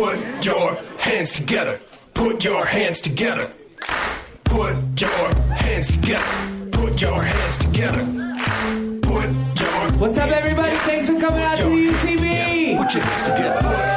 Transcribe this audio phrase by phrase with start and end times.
[0.00, 1.78] Put your hands together.
[2.14, 3.52] Put your hands together.
[4.44, 6.70] Put your hands together.
[6.72, 8.06] Put your hands together.
[9.02, 10.74] Put your What's up, everybody?
[10.88, 12.78] Thanks for coming out to the UCB.
[12.78, 13.89] Put your hands together.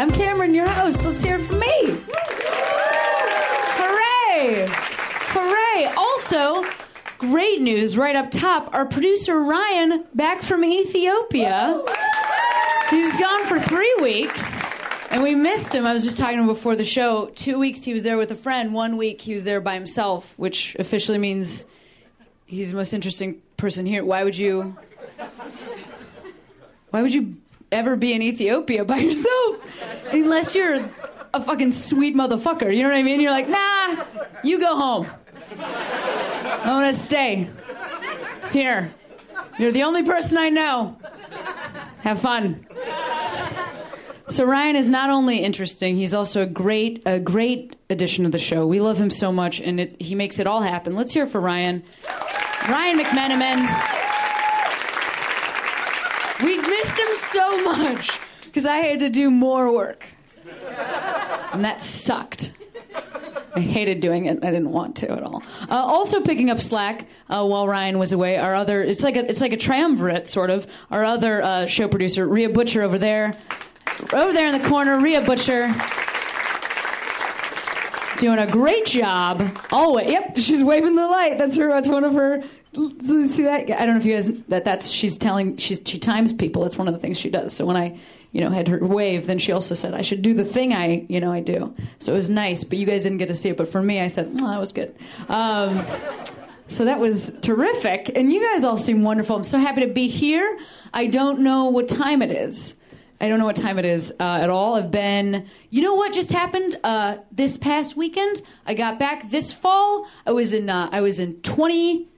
[0.00, 1.04] I'm Cameron, your host.
[1.04, 1.98] Let's hear it from me.
[3.76, 4.66] Hooray!
[4.66, 5.92] Hooray!
[5.94, 6.64] Also,
[7.18, 8.72] great news right up top.
[8.72, 11.84] Our producer Ryan back from Ethiopia.
[12.88, 14.64] He's gone for three weeks.
[15.10, 15.86] And we missed him.
[15.86, 17.26] I was just talking to him before the show.
[17.34, 18.72] Two weeks he was there with a friend.
[18.72, 21.66] One week he was there by himself, which officially means
[22.46, 24.02] he's the most interesting person here.
[24.02, 24.78] Why would you
[26.88, 27.36] why would you
[27.72, 30.12] ever be in Ethiopia by yourself?
[30.12, 30.90] Unless you're
[31.32, 32.74] a fucking sweet motherfucker.
[32.74, 33.20] You know what I mean?
[33.20, 34.04] You're like, nah,
[34.42, 35.10] you go home.
[35.58, 37.48] I want to stay
[38.52, 38.92] here.
[39.58, 40.98] You're the only person I know.
[42.00, 42.66] Have fun.
[44.28, 48.38] So Ryan is not only interesting; he's also a great, a great addition to the
[48.38, 48.64] show.
[48.66, 50.94] We love him so much, and it, he makes it all happen.
[50.94, 51.82] Let's hear for Ryan.
[52.68, 53.99] Ryan McMenamin.
[56.42, 60.06] We missed him so much because I had to do more work.
[61.52, 62.52] And that sucked.
[63.54, 64.44] I hated doing it.
[64.44, 65.42] I didn't want to at all.
[65.68, 68.36] Uh, also picking up slack uh, while Ryan was away.
[68.36, 70.66] Our other, it's like a, it's like a triumvirate sort of.
[70.90, 73.32] Our other uh, show producer, Rhea Butcher, over there,
[74.12, 75.00] over there in the corner.
[75.00, 75.74] Rhea Butcher,
[78.18, 79.50] doing a great job.
[79.72, 80.10] Always.
[80.10, 81.36] Yep, she's waving the light.
[81.36, 81.68] That's her.
[81.68, 82.44] That's one of her.
[82.72, 83.68] See that?
[83.68, 86.64] I don't know if you guys that that's she's telling she's she times people.
[86.64, 87.52] It's one of the things she does.
[87.52, 87.98] So when I
[88.30, 91.04] you know had her wave, then she also said I should do the thing I
[91.08, 91.74] you know I do.
[91.98, 93.56] So it was nice, but you guys didn't get to see it.
[93.56, 94.94] But for me, I said oh, that was good.
[95.28, 95.84] Um,
[96.68, 99.34] so that was terrific, and you guys all seem wonderful.
[99.34, 100.56] I'm so happy to be here.
[100.94, 102.76] I don't know what time it is.
[103.20, 104.76] I don't know what time it is uh, at all.
[104.76, 108.40] I've been, you know what just happened uh, this past weekend?
[108.64, 110.06] I got back this fall.
[110.26, 112.08] I was in, uh, I was in 20,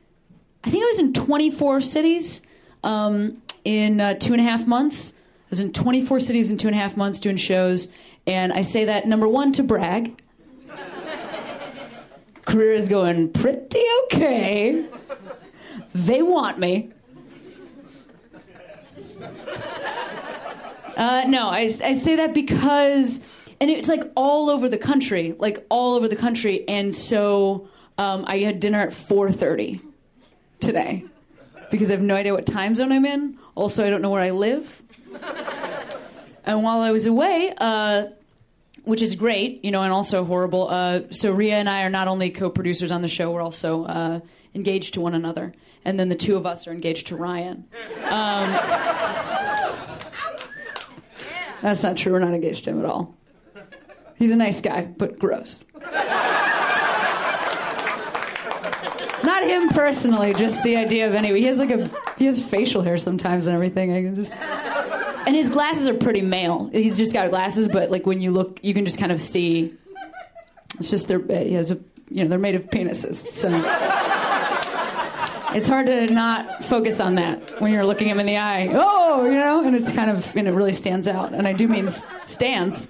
[0.65, 2.43] I think I was in 24 cities
[2.85, 5.13] um, in uh, two and a half months.
[5.13, 7.89] I was in 24 cities in two and a half months doing shows,
[8.27, 10.23] and I say that number one to brag.
[12.45, 14.87] Career is going pretty okay.
[15.95, 16.91] They want me.
[20.97, 23.23] Uh, no, I, I say that because,
[23.61, 27.69] and it's like all over the country, like all over the country, and so
[27.99, 29.81] um, I had dinner at 4:30
[30.63, 31.05] today
[31.71, 33.39] because I have no idea what time zone I'm in.
[33.55, 34.83] Also, I don't know where I live.
[36.45, 38.07] and while I was away, uh,
[38.85, 40.69] which is great, you know, and also horrible.
[40.69, 44.21] Uh, so Rhea and I are not only co-producers on the show, we're also uh,
[44.55, 47.65] engaged to one another, and then the two of us are engaged to Ryan.
[51.63, 52.13] That's not true.
[52.13, 53.15] We're not engaged to him at all.
[54.17, 55.65] He's a nice guy, but gross.
[59.25, 61.41] Not him personally, just the idea of anyway.
[61.41, 63.93] He has like a he has facial hair sometimes and everything.
[63.93, 64.35] I can just
[65.27, 66.69] and his glasses are pretty male.
[66.73, 69.75] He's just got glasses, but like when you look, you can just kind of see.
[70.79, 71.79] It's just they're he has a
[72.11, 73.49] you know they're made of penises, so
[75.55, 78.71] it's hard to not focus on that when you're looking him in the eye.
[78.73, 81.33] Oh, you know, and it's kind of, and it really stands out.
[81.33, 82.89] And I do mean stands.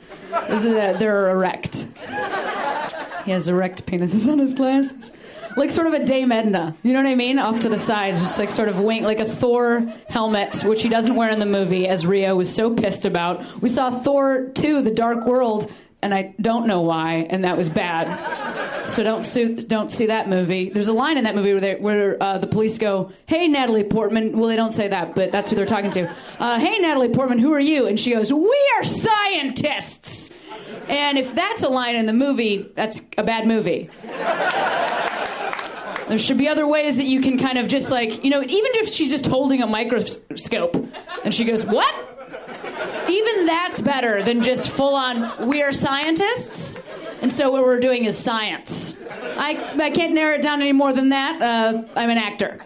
[0.49, 1.87] Is uh, they're erect.
[3.25, 5.13] He has erect penises on his glasses.
[5.57, 6.75] Like sort of a Dame Edna.
[6.83, 7.39] You know what I mean?
[7.39, 10.89] Off to the sides, just like sort of wing, like a Thor helmet, which he
[10.89, 13.61] doesn't wear in the movie, as Rio was so pissed about.
[13.61, 15.71] We saw Thor 2, The Dark World,
[16.03, 18.89] and I don't know why, and that was bad.
[18.89, 20.71] So don't see, don't see that movie.
[20.71, 23.85] There's a line in that movie where, they, where uh, the police go, "Hey, Natalie
[23.85, 26.13] Portman." Well, they don't say that, but that's who they're talking to.
[26.41, 27.87] Uh, hey, Natalie Portman, who are you?
[27.87, 30.35] And she goes, "We are scientists."
[30.89, 33.89] And if that's a line in the movie, that's a bad movie.
[36.13, 38.73] There should be other ways that you can kind of just like, you know, even
[38.75, 40.77] if she's just holding a microscope
[41.25, 41.91] and she goes, What?
[43.09, 46.79] Even that's better than just full on, we are scientists.
[47.23, 48.99] And so what we're doing is science.
[49.39, 51.41] I, I can't narrow it down any more than that.
[51.41, 52.61] Uh, I'm an actor.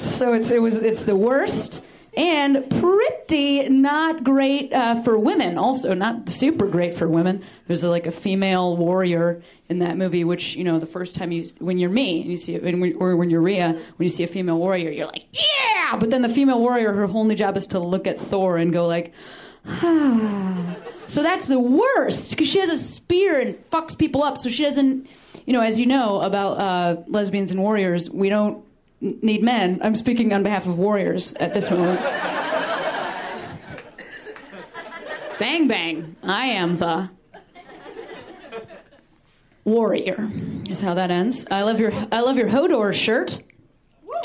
[0.00, 1.82] So it's, it was, it's the worst.
[2.14, 5.56] And pretty not great uh, for women.
[5.56, 7.42] Also, not super great for women.
[7.66, 11.32] There's a, like a female warrior in that movie, which you know, the first time
[11.32, 14.24] you when you're me and you see it, or when you're Rhea, when you see
[14.24, 15.96] a female warrior, you're like, yeah.
[15.96, 18.86] But then the female warrior, her only job is to look at Thor and go
[18.86, 19.12] like,
[19.66, 20.76] ah.
[21.08, 24.38] So that's the worst because she has a spear and fucks people up.
[24.38, 25.06] So she doesn't,
[25.44, 28.64] you know, as you know about uh, lesbians and warriors, we don't
[29.02, 29.80] need men.
[29.82, 32.00] I'm speaking on behalf of warriors at this moment.
[35.38, 36.16] bang bang!
[36.22, 37.10] I am the
[39.64, 40.30] warrior.
[40.70, 41.46] Is how that ends.
[41.50, 43.42] I love your I love your Hodor shirt.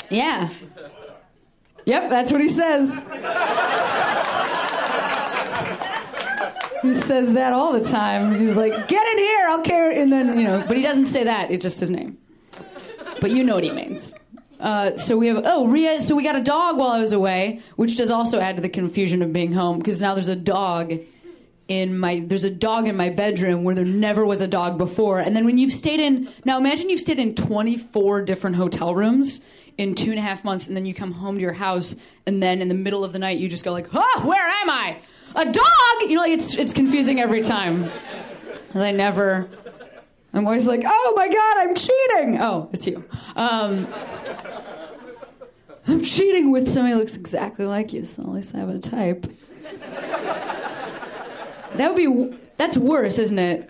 [0.08, 0.50] Yeah.
[1.84, 3.02] Yep, that's what he says.
[6.82, 8.38] He says that all the time.
[8.38, 11.24] He's like, "Get in here, I'll care." And then you know, but he doesn't say
[11.24, 11.50] that.
[11.50, 12.18] It's just his name.
[13.20, 14.14] But you know what he means.
[14.60, 16.00] Uh, so we have oh Rhea.
[16.00, 18.68] So we got a dog while I was away, which does also add to the
[18.68, 20.94] confusion of being home because now there's a dog
[21.68, 25.20] in my there's a dog in my bedroom where there never was a dog before.
[25.20, 29.42] And then when you've stayed in now, imagine you've stayed in 24 different hotel rooms
[29.76, 31.94] in two and a half months, and then you come home to your house,
[32.26, 34.70] and then in the middle of the night you just go like, "Huh, where am
[34.70, 34.96] I?
[35.36, 35.64] A dog?"
[36.00, 37.90] You know, like it's it's confusing every time.
[38.74, 39.48] I never.
[40.38, 43.04] I'm always like, "Oh my god, I'm cheating!" Oh, it's you.
[43.34, 43.88] Um,
[45.88, 48.78] I'm cheating with somebody who looks exactly like you, so at least I have a
[48.78, 49.26] type.
[51.74, 52.38] That would be.
[52.56, 53.68] That's worse, isn't it?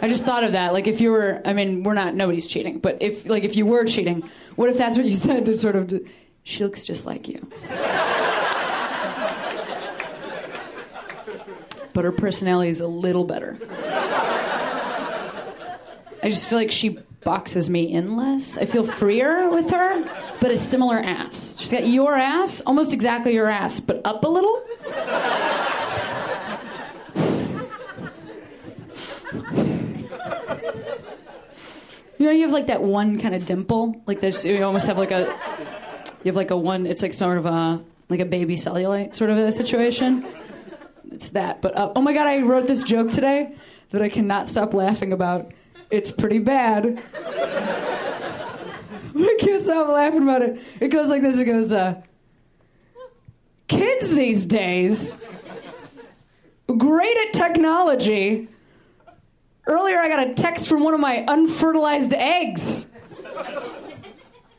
[0.00, 0.72] I just thought of that.
[0.72, 2.14] Like, if you were, I mean, we're not.
[2.14, 4.22] Nobody's cheating, but if, like, if you were cheating,
[4.56, 5.92] what if that's what you said to sort of?
[6.44, 7.46] She looks just like you.
[11.92, 13.58] but her personality is a little better.
[16.22, 18.56] I just feel like she boxes me in less.
[18.56, 20.04] I feel freer with her,
[20.40, 21.58] but a similar ass.
[21.60, 24.64] She's got your ass, almost exactly your ass, but up a little.
[32.18, 34.44] You know, you have like that one kind of dimple, like this.
[34.44, 35.20] You almost have like a,
[36.24, 36.84] you have like a one.
[36.84, 40.26] It's like sort of a like a baby cellulite sort of a situation.
[41.12, 41.62] It's that.
[41.62, 43.54] But uh, oh my god, I wrote this joke today
[43.90, 45.52] that I cannot stop laughing about.
[45.90, 47.02] It's pretty bad.
[49.16, 50.60] I can't stop laughing about it.
[50.80, 51.40] It goes like this.
[51.40, 52.02] It goes, uh,
[53.68, 55.14] kids these days,
[56.66, 58.48] great at technology.
[59.66, 62.90] Earlier, I got a text from one of my unfertilized eggs.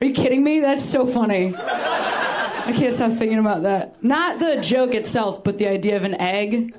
[0.02, 0.60] Are you kidding me?
[0.60, 1.54] That's so funny.
[1.56, 4.04] I can't stop thinking about that.
[4.04, 6.76] Not the joke itself, but the idea of an egg.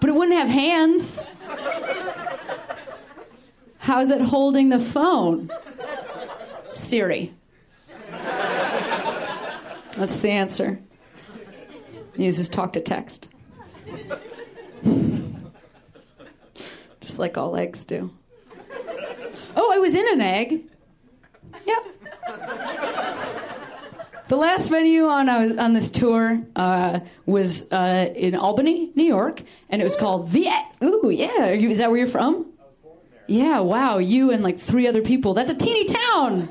[0.00, 1.26] But it wouldn't have hands.
[3.82, 5.50] How is it holding the phone?
[6.70, 7.34] Siri.
[9.96, 10.78] That's the answer.
[12.14, 13.28] Uses talk to text.
[17.00, 18.12] Just like all eggs do.
[19.56, 20.62] Oh, I was in an egg.
[21.66, 21.84] Yep.
[24.28, 29.02] The last venue on I was on this tour uh, was uh, in Albany, New
[29.02, 30.48] York, and it was called the.
[30.84, 31.48] Ooh, yeah.
[31.48, 32.51] Is that where you're from?
[33.26, 33.60] Yeah.
[33.60, 33.98] Wow.
[33.98, 35.34] You and like three other people.
[35.34, 36.48] That's a teeny town.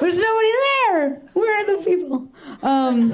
[0.00, 1.22] There's nobody there.
[1.32, 2.28] Where are the people?
[2.62, 3.10] Um,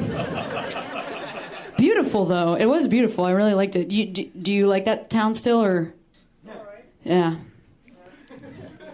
[1.77, 2.55] beautiful though.
[2.55, 3.25] It was beautiful.
[3.25, 3.91] I really liked it.
[3.91, 5.93] You, do, do you like that town still, or?
[7.05, 7.37] Yeah.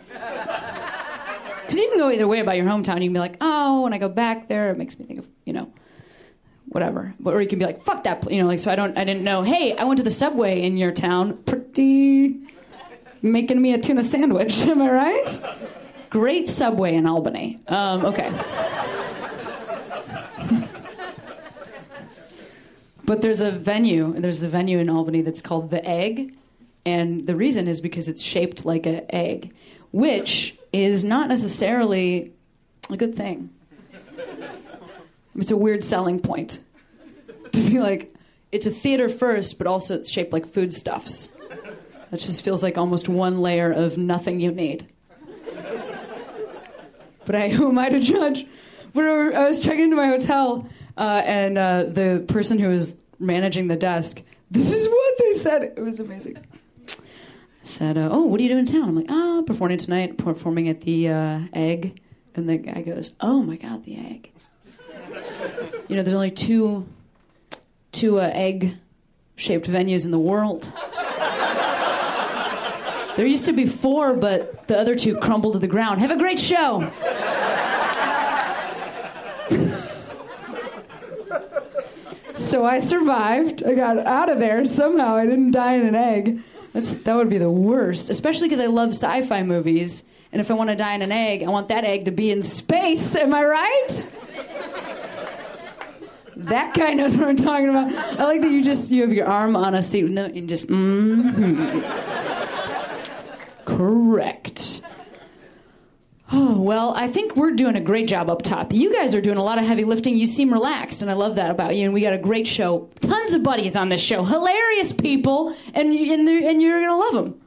[0.08, 2.96] Because you can go either way about your hometown.
[3.02, 5.28] You can be like, oh, when I go back there, it makes me think of,
[5.44, 5.72] you know,
[6.68, 7.12] whatever.
[7.18, 9.02] But- Or you can be like, fuck that, you know, like, so I don't, I
[9.04, 11.38] didn't know, hey, I went to the subway in your town.
[11.44, 12.36] Pretty
[13.22, 15.40] making me a tuna sandwich, am I right?
[16.10, 17.58] Great subway in Albany.
[17.66, 18.32] Um, okay.
[23.04, 26.36] but there's a venue, there's a venue in Albany that's called The Egg.
[26.84, 29.52] And the reason is because it's shaped like an egg,
[29.92, 32.32] which is not necessarily
[32.90, 33.50] a good thing.
[35.34, 36.60] It's a weird selling point
[37.52, 38.14] to be like,
[38.52, 41.32] it's a theater first, but also it's shaped like foodstuffs.
[42.10, 44.86] That just feels like almost one layer of nothing you need.
[47.26, 48.46] But I, who am I to judge?
[48.94, 53.68] But I was checking into my hotel, uh, and uh, the person who was managing
[53.68, 55.62] the desk, this is what they said.
[55.76, 56.38] It was amazing.
[57.62, 60.68] Said, uh, "Oh, what are you doing in town?" I'm like, "Ah, performing tonight, performing
[60.68, 62.00] at the uh, Egg."
[62.34, 64.30] And the guy goes, "Oh my God, the Egg."
[65.88, 66.86] you know, there's only two,
[67.92, 70.70] two uh, egg-shaped venues in the world.
[73.16, 76.00] There used to be four, but the other two crumbled to the ground.
[76.00, 76.90] Have a great show.
[82.38, 83.64] So I survived.
[83.64, 85.16] I got out of there somehow.
[85.16, 86.42] I didn't die in an egg.
[86.72, 90.04] That's, that would be the worst, especially because I love sci fi movies.
[90.30, 92.30] And if I want to die in an egg, I want that egg to be
[92.30, 93.16] in space.
[93.16, 94.12] Am I right?
[96.36, 97.92] That guy knows what I'm talking about.
[98.20, 101.80] I like that you just you have your arm on a seat and just mm-hmm.
[103.66, 104.80] Correct.
[106.32, 108.72] Oh, well, I think we're doing a great job up top.
[108.72, 110.16] You guys are doing a lot of heavy lifting.
[110.16, 111.84] You seem relaxed, and I love that about you.
[111.84, 112.88] And we got a great show.
[113.00, 114.24] Tons of buddies on this show.
[114.24, 117.40] Hilarious people, and, and, and you're going to love them.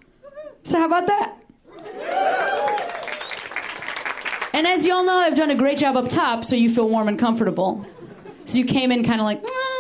[0.64, 1.36] So, how about that?
[4.54, 6.88] And as you all know, I've done a great job up top, so you feel
[6.88, 7.86] warm and comfortable.
[8.46, 9.79] So you came in kind of like, "Mm,"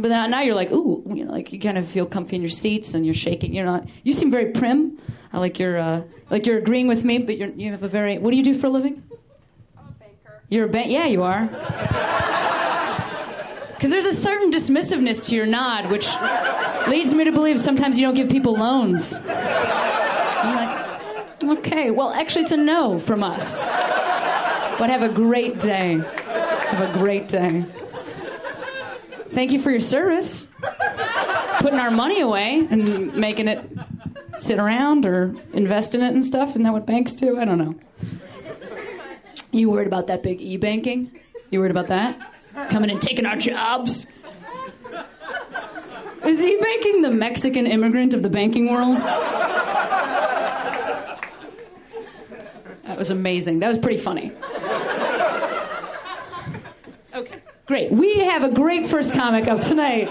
[0.00, 2.50] but now you're like, ooh, you know, like you kind of feel comfy in your
[2.50, 3.54] seats and you're shaking.
[3.54, 3.86] You're not.
[4.02, 4.98] You seem very prim.
[5.32, 8.18] I like your, uh, like you're agreeing with me, but you're, you have a very.
[8.18, 9.02] What do you do for a living?
[9.78, 10.42] I'm a banker.
[10.48, 10.90] You're a bank.
[10.90, 11.48] Yeah, you are.
[13.80, 16.06] Because there's a certain dismissiveness to your nod, which
[16.86, 19.18] leads me to believe sometimes you don't give people loans.
[19.26, 23.64] I'm like, okay, well, actually, it's a no from us.
[23.64, 25.94] But have a great day.
[25.94, 27.64] Have a great day.
[29.32, 30.48] Thank you for your service.
[31.58, 33.64] Putting our money away and making it
[34.38, 36.50] sit around or invest in it and stuff.
[36.50, 37.38] Isn't that what banks do?
[37.38, 37.74] I don't know.
[39.52, 41.10] You worried about that big e banking?
[41.50, 42.18] You worried about that?
[42.70, 44.06] Coming and taking our jobs?
[46.24, 48.98] Is e banking the Mexican immigrant of the banking world?
[52.84, 53.60] That was amazing.
[53.60, 54.32] That was pretty funny.
[57.70, 57.92] Great.
[57.92, 60.08] We have a great first comic up tonight.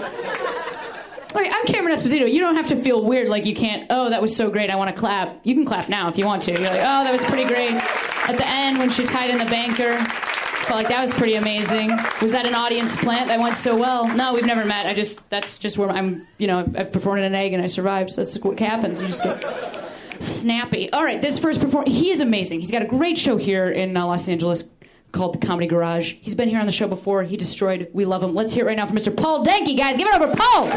[1.34, 2.32] I'm Cameron Esposito.
[2.32, 4.76] You don't have to feel weird like you can't, oh, that was so great, I
[4.76, 5.40] want to clap.
[5.42, 6.52] You can clap now if you want to.
[6.52, 7.72] You're like, oh, that was pretty great.
[7.72, 11.90] At the end, when she tied in the banker, felt like that was pretty amazing.
[12.22, 14.08] Was that an audience plant that went so well?
[14.08, 14.86] No, we've never met.
[14.86, 17.66] I just, that's just where I'm, you know, I performed in an egg and I
[17.66, 18.12] survived.
[18.12, 19.02] So that's what happens.
[19.02, 19.84] You just get
[20.20, 20.90] snappy.
[20.94, 22.60] All right, this first performance, he is amazing.
[22.60, 24.64] He's got a great show here in uh, Los Angeles
[25.12, 26.14] called The Comedy Garage.
[26.20, 27.22] He's been here on the show before.
[27.22, 27.88] He destroyed.
[27.92, 28.34] We love him.
[28.34, 29.14] Let's hear it right now from Mr.
[29.16, 29.96] Paul Danke, guys.
[29.96, 30.70] Give it for Paul.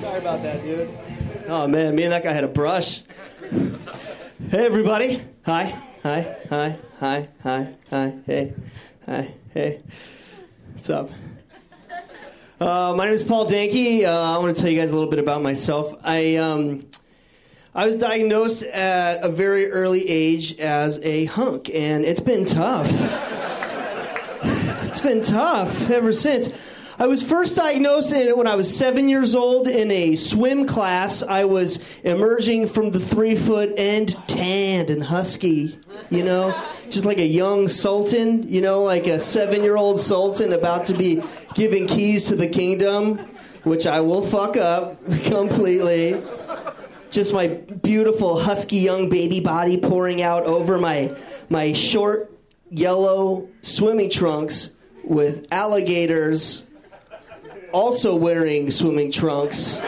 [0.00, 0.90] Sorry about that, dude.
[1.48, 3.02] Oh man, me and that guy had a brush.
[4.50, 5.22] Hey everybody.
[5.44, 5.74] Hi.
[6.02, 6.36] Hi.
[6.50, 6.78] Hi.
[6.98, 7.28] Hi.
[7.42, 7.74] Hi.
[7.90, 8.14] Hi.
[8.26, 8.54] Hey.
[9.06, 9.34] Hi.
[9.52, 9.80] Hey.
[10.72, 11.10] What's up?
[12.62, 14.04] Uh, my name is Paul Danke.
[14.04, 15.96] Uh, I want to tell you guys a little bit about myself.
[16.04, 16.86] I um,
[17.74, 22.86] I was diagnosed at a very early age as a hunk, and it's been tough.
[24.84, 26.50] it's been tough ever since.
[27.02, 31.20] I was first diagnosed when I was seven years old in a swim class.
[31.20, 35.80] I was emerging from the three foot end, tanned and husky,
[36.10, 36.56] you know,
[36.90, 40.94] just like a young sultan, you know, like a seven year old sultan about to
[40.94, 43.18] be giving keys to the kingdom,
[43.64, 46.22] which I will fuck up completely.
[47.10, 51.16] Just my beautiful husky young baby body pouring out over my
[51.50, 52.32] my short
[52.70, 54.70] yellow swimming trunks
[55.02, 56.68] with alligators
[57.72, 59.78] also wearing swimming trunks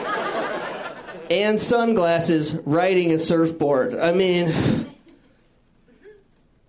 [1.31, 3.99] and sunglasses riding a surfboard.
[3.99, 4.95] I mean,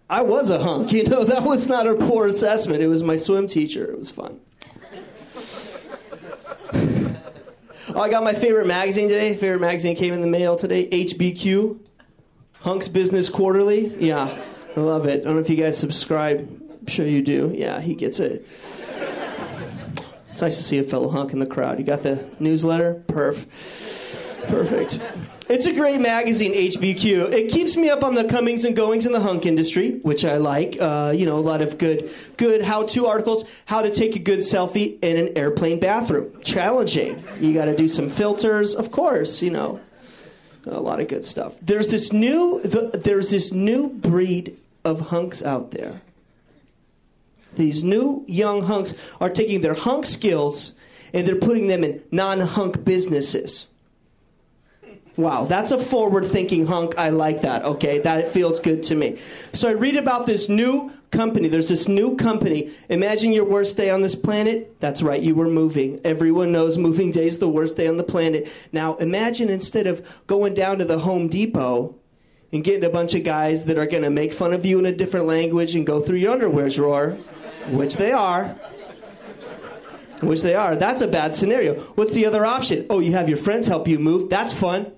[0.09, 2.81] I was a hunk, you know, that was not a poor assessment.
[2.81, 3.85] It was my swim teacher.
[3.91, 4.39] It was fun.
[7.93, 9.35] oh, I got my favorite magazine today.
[9.35, 11.79] Favorite magazine came in the mail today HBQ,
[12.61, 13.95] Hunks Business Quarterly.
[14.03, 14.45] Yeah,
[14.75, 15.21] I love it.
[15.21, 16.47] I don't know if you guys subscribe.
[16.81, 17.51] I'm sure you do.
[17.55, 18.45] Yeah, he gets it.
[20.35, 21.79] It's nice to see a fellow hunk in the crowd.
[21.79, 23.01] You got the newsletter?
[23.07, 23.45] Perf.
[24.49, 24.99] Perfect.
[25.47, 27.31] It's a great magazine, HBQ.
[27.31, 30.35] It keeps me up on the comings and goings in the hunk industry, which I
[30.35, 30.75] like.
[30.77, 33.45] Uh, you know, a lot of good, good how-to articles.
[33.65, 36.41] How to take a good selfie in an airplane bathroom.
[36.41, 37.23] Challenging.
[37.39, 39.41] You got to do some filters, of course.
[39.41, 39.79] You know,
[40.65, 41.57] a lot of good stuff.
[41.61, 46.01] There's this new, the, there's this new breed of hunks out there.
[47.55, 50.73] These new young hunks are taking their hunk skills
[51.13, 53.67] and they're putting them in non-hunk businesses.
[55.17, 56.97] Wow, that's a forward thinking hunk.
[56.97, 57.63] I like that.
[57.63, 59.17] Okay, that feels good to me.
[59.53, 61.47] So I read about this new company.
[61.47, 62.69] There's this new company.
[62.89, 64.79] Imagine your worst day on this planet.
[64.81, 66.01] That's right, you were moving.
[66.03, 68.51] Everyone knows moving day is the worst day on the planet.
[68.73, 71.95] Now imagine instead of going down to the Home Depot
[72.51, 74.85] and getting a bunch of guys that are going to make fun of you in
[74.85, 77.17] a different language and go through your underwear drawer,
[77.69, 78.55] which they are.
[80.21, 80.75] Which they are.
[80.75, 81.79] That's a bad scenario.
[81.95, 82.85] What's the other option?
[82.89, 84.29] Oh, you have your friends help you move.
[84.29, 84.91] That's fun.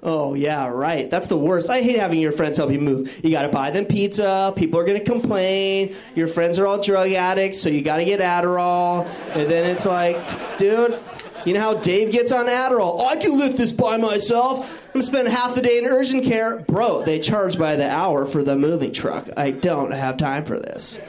[0.00, 1.10] Oh, yeah, right.
[1.10, 1.68] That's the worst.
[1.70, 3.20] I hate having your friends help you move.
[3.24, 4.54] You got to buy them pizza.
[4.56, 5.94] People are going to complain.
[6.14, 9.06] Your friends are all drug addicts, so you got to get Adderall.
[9.34, 10.16] And then it's like,
[10.56, 11.00] dude,
[11.48, 12.96] you know how Dave gets on Adderall?
[12.98, 14.94] Oh, I can lift this by myself.
[14.94, 16.58] I'm spending half the day in urgent care.
[16.60, 19.28] Bro, they charge by the hour for the moving truck.
[19.36, 21.00] I don't have time for this.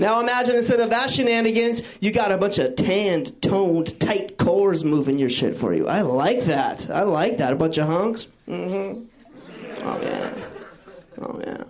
[0.00, 4.82] Now imagine instead of that shenanigans, you got a bunch of tanned, toned, tight cores
[4.82, 5.86] moving your shit for you.
[5.86, 6.90] I like that.
[6.90, 7.52] I like that.
[7.52, 8.26] A bunch of hunks.
[8.48, 9.04] Mm-hmm.
[9.86, 10.34] Oh yeah.
[11.20, 11.64] Oh yeah.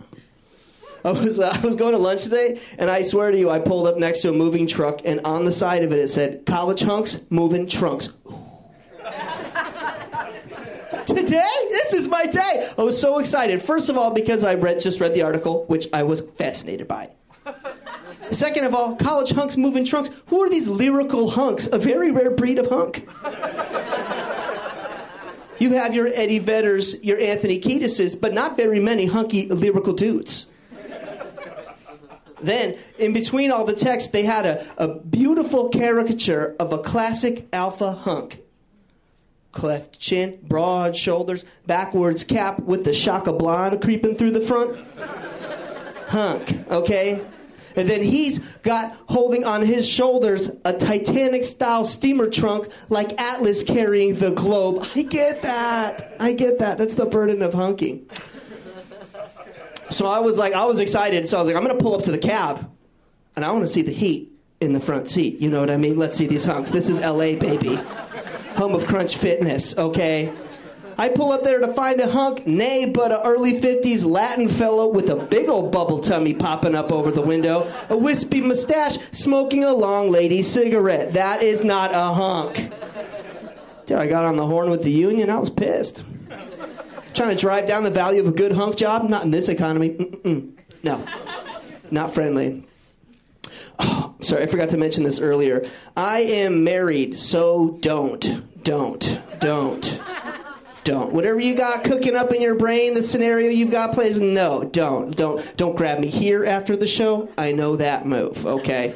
[1.05, 3.59] I was uh, I was going to lunch today, and I swear to you, I
[3.59, 6.47] pulled up next to a moving truck, and on the side of it, it said
[6.47, 8.09] "College hunks moving trunks."
[11.07, 12.73] Today, this is my day.
[12.79, 13.63] I was so excited.
[13.63, 17.11] First of all, because I read just read the article, which I was fascinated by.
[18.31, 20.09] Second of all, college hunks moving trunks.
[20.27, 21.67] Who are these lyrical hunks?
[21.71, 23.07] A very rare breed of hunk.
[25.59, 30.47] You have your Eddie Vedders, your Anthony Kiedis's, but not very many hunky lyrical dudes.
[32.41, 37.47] Then, in between all the text, they had a, a beautiful caricature of a classic
[37.53, 38.41] alpha hunk.
[39.53, 44.77] Cleft chin, broad shoulders, backwards cap with the shaka blonde creeping through the front.
[46.09, 47.25] Hunk, okay?
[47.77, 53.63] And then he's got holding on his shoulders a Titanic style steamer trunk like Atlas
[53.63, 54.87] carrying the globe.
[54.95, 56.15] I get that.
[56.21, 56.79] I get that.
[56.79, 58.09] That's the burden of hunking.
[59.95, 61.29] So I was like, I was excited.
[61.29, 62.69] So I was like, I'm going to pull up to the cab
[63.37, 65.41] and I want to see the heat in the front seat.
[65.41, 65.97] You know what I mean?
[65.97, 66.71] Let's see these hunks.
[66.71, 67.77] This is LA, baby.
[68.57, 70.33] Home of Crunch Fitness, okay?
[70.97, 74.89] I pull up there to find a hunk, nay, but a early 50s Latin fellow
[74.89, 79.65] with a big old bubble tummy popping up over the window, a wispy mustache, smoking
[79.65, 81.15] a long lady cigarette.
[81.15, 82.73] That is not a hunk.
[83.87, 86.05] Dude, I got on the horn with the union, I was pissed.
[87.15, 89.09] Trying to drive down the value of a good hunk job?
[89.09, 89.91] Not in this economy.
[89.91, 90.53] Mm-mm.
[90.83, 91.05] No,
[91.91, 92.65] not friendly.
[93.79, 95.67] Oh, sorry, I forgot to mention this earlier.
[95.97, 100.01] I am married, so don't, don't, don't
[100.85, 101.13] don't.
[101.13, 105.17] Whatever you got cooking up in your brain, the scenario you've got plays, no, don't.
[105.17, 107.31] Don't don't grab me here after the show.
[107.37, 108.95] I know that move, okay?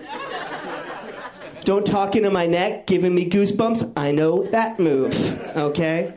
[1.65, 3.93] don't talk into my neck, giving me goosebumps.
[3.97, 5.15] I know that move,
[5.57, 6.15] okay?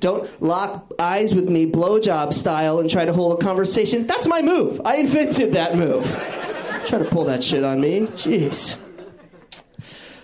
[0.00, 4.06] Don't lock eyes with me blowjob style and try to hold a conversation.
[4.06, 4.80] That's my move.
[4.84, 6.06] I invented that move.
[6.86, 8.00] Try to pull that shit on me.
[8.00, 8.78] Jeez.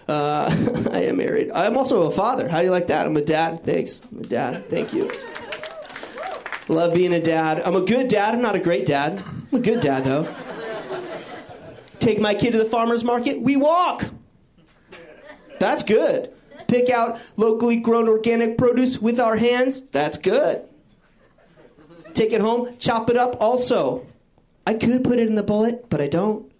[0.08, 0.50] Uh,
[0.92, 1.50] I am married.
[1.52, 2.48] I'm also a father.
[2.48, 3.06] How do you like that?
[3.06, 3.64] I'm a dad.
[3.64, 4.00] Thanks.
[4.10, 4.68] I'm a dad.
[4.68, 5.10] Thank you.
[6.68, 7.60] Love being a dad.
[7.64, 8.34] I'm a good dad.
[8.34, 9.22] I'm not a great dad.
[9.52, 10.34] I'm a good dad, though.
[11.98, 13.40] Take my kid to the farmer's market.
[13.40, 14.04] We walk.
[15.58, 16.32] That's good.
[16.74, 19.82] Pick out locally grown organic produce with our hands.
[19.82, 20.68] That's good.
[22.14, 24.04] Take it home, chop it up also.
[24.66, 26.50] I could put it in the bullet, but I don't.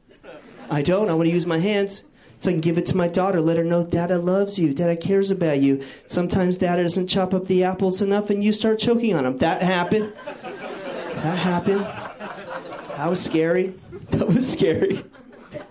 [0.71, 1.11] I don't.
[1.11, 2.05] I want to use my hands
[2.39, 4.97] so I can give it to my daughter, let her know Dada loves you, Dada
[4.97, 5.83] cares about you.
[6.07, 9.39] Sometimes Dada doesn't chop up the apples enough and you start choking on them.
[9.39, 10.13] That happened.
[10.45, 11.81] That happened.
[11.81, 13.75] That was scary.
[14.11, 15.03] That was scary.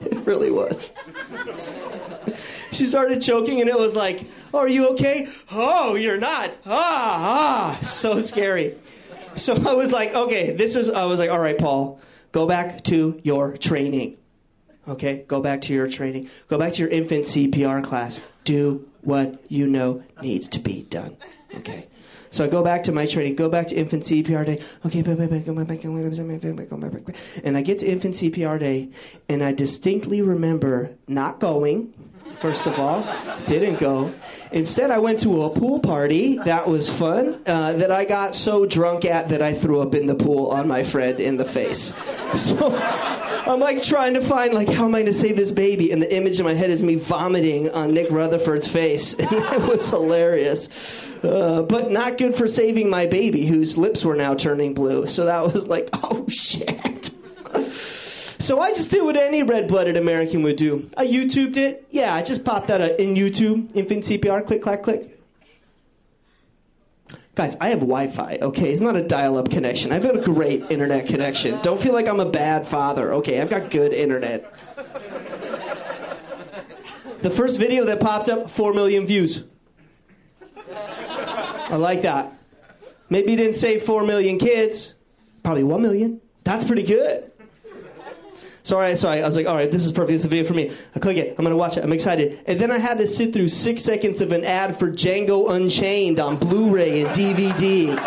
[0.01, 0.91] It really was.
[2.73, 5.27] She started choking and it was like, oh, Are you okay?
[5.51, 6.51] Oh, you're not.
[6.65, 7.79] Ah, ah.
[7.81, 8.75] So scary.
[9.35, 11.99] So I was like, Okay, this is, I was like, All right, Paul,
[12.31, 14.17] go back to your training.
[14.87, 16.29] Okay, go back to your training.
[16.49, 18.19] Go back to your infant CPR class.
[18.43, 21.15] Do what you know needs to be done.
[21.55, 21.87] Okay.
[22.33, 24.59] So I go back to my training, go back to infant CPR day.
[24.83, 25.01] Okay,
[27.43, 28.89] and I get to infant CPR day,
[29.29, 31.93] and I distinctly remember not going.
[32.43, 33.07] First of all,
[33.45, 34.13] didn't go.
[34.51, 36.35] Instead, I went to a pool party.
[36.39, 37.41] That was fun.
[37.45, 40.67] Uh, that I got so drunk at that I threw up in the pool on
[40.67, 41.93] my friend in the face.
[42.33, 45.91] So I'm like trying to find like how am I going to save this baby,
[45.91, 49.61] and the image in my head is me vomiting on Nick Rutherford's face, and it
[49.61, 51.23] was hilarious.
[51.23, 55.07] Uh, but not good for saving my baby, whose lips were now turning blue.
[55.07, 57.11] So that was like, oh shit.
[58.43, 60.89] So I just did what any red-blooded American would do.
[60.97, 61.87] I YouTubed it.
[61.91, 65.17] Yeah, I just popped that uh, in YouTube, infant CPR, click, clack, click.
[67.35, 68.39] Guys, I have Wi-Fi.
[68.41, 69.93] Okay, it's not a dial-up connection.
[69.93, 71.61] I've got a great internet connection.
[71.61, 73.13] Don't feel like I'm a bad father.
[73.13, 74.53] Okay, I've got good internet.
[77.21, 79.45] The first video that popped up, four million views.
[80.69, 82.33] I like that.
[83.09, 84.95] Maybe you didn't save four million kids.
[85.43, 86.19] Probably one million.
[86.43, 87.31] That's pretty good.
[88.63, 90.11] So, all right, so I, I was like, all right, this is perfect.
[90.11, 90.71] This is a video for me.
[90.95, 91.35] I click it.
[91.37, 91.83] I'm going to watch it.
[91.83, 92.41] I'm excited.
[92.45, 96.17] And then I had to sit through six seconds of an ad for Django Unchained
[96.17, 97.97] on Blu ray and DVD.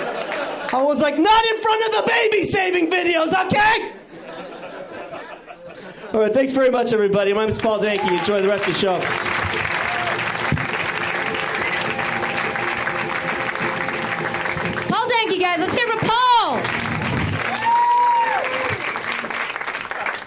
[0.73, 3.92] I was like, not in front of the baby saving videos, okay?
[6.14, 7.35] All right, thanks very much, everybody.
[7.35, 8.11] My name is Paul Danke.
[8.11, 8.99] Enjoy the rest of the show.
[14.88, 15.61] Paul Danke, guys.
[15.61, 15.86] Let's hear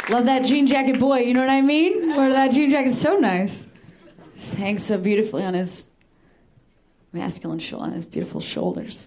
[0.10, 1.20] Love that jean jacket boy.
[1.20, 2.16] You know what I mean?
[2.16, 3.68] Where that jean jacket's so nice.
[4.36, 5.88] Just hangs so beautifully on his
[7.14, 9.06] masculine shoulder, on his beautiful shoulders.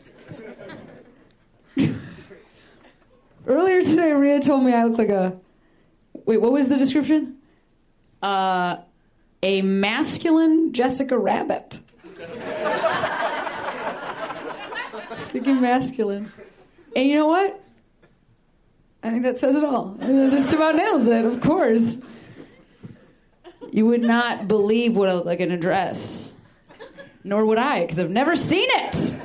[3.46, 5.36] Earlier today, Rhea told me I look like a.
[6.24, 7.38] Wait, what was the description?
[8.22, 8.76] Uh,
[9.42, 11.80] a masculine Jessica Rabbit.
[15.16, 16.30] Speaking masculine.
[16.94, 17.61] And you know what?
[19.02, 19.96] I think that says it all.
[20.00, 21.98] It just about nails it, of course.
[23.70, 26.32] You would not believe what I look like in a dress.
[27.24, 29.16] Nor would I, because I've never seen it.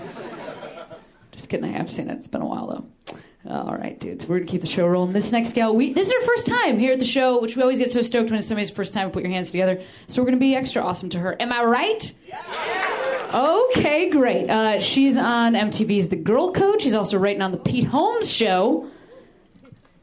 [1.32, 2.14] Just kidding, I have seen it.
[2.14, 3.18] It's been a while, though.
[3.50, 5.14] All right, dudes, we're gonna keep the show rolling.
[5.14, 7.62] This next gal, we this is her first time here at the show, which we
[7.62, 9.82] always get so stoked when it's somebody's first time to put your hands together.
[10.08, 11.42] So we're gonna be extra awesome to her.
[11.42, 12.12] Am I right?
[12.28, 13.62] Yeah.
[13.70, 14.50] Okay, great.
[14.50, 16.82] Uh, she's on MTV's The Girl Code.
[16.82, 18.90] She's also writing on the Pete Holmes Show.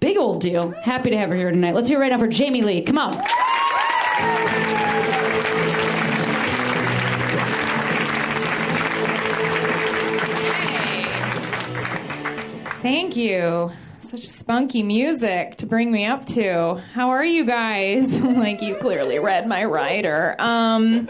[0.05, 0.73] Big old deal.
[0.83, 1.75] Happy to have her here tonight.
[1.75, 2.83] Let's hear it right now for Jamie Lee.
[2.83, 3.23] Come on.
[12.83, 13.73] Thank you.
[14.03, 16.83] Such spunky music to bring me up to.
[16.93, 18.21] How are you guys?
[18.23, 20.37] like you clearly read my writer.
[20.39, 21.09] Um,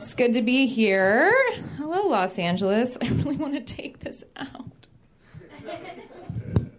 [0.00, 1.30] it's good to be here.
[1.76, 2.96] Hello, Los Angeles.
[3.02, 4.86] I really want to take this out.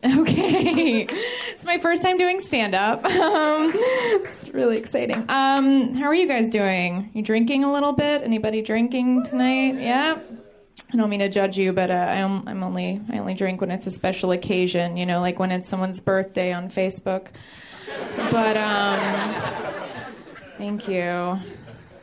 [0.18, 1.06] Okay,
[1.52, 3.06] it's my first time doing stand up.
[3.28, 5.26] Um, it's really exciting.
[5.28, 7.10] Um, how are you guys doing?
[7.14, 8.22] You drinking a little bit?
[8.22, 9.76] Anybody drinking tonight?
[9.80, 10.20] Yeah.
[10.94, 13.72] I don't mean to judge you, but uh, I'm, I'm only I only drink when
[13.72, 14.96] it's a special occasion.
[14.96, 17.30] You know, like when it's someone's birthday on Facebook.
[18.32, 19.00] But um,
[20.58, 21.40] thank you.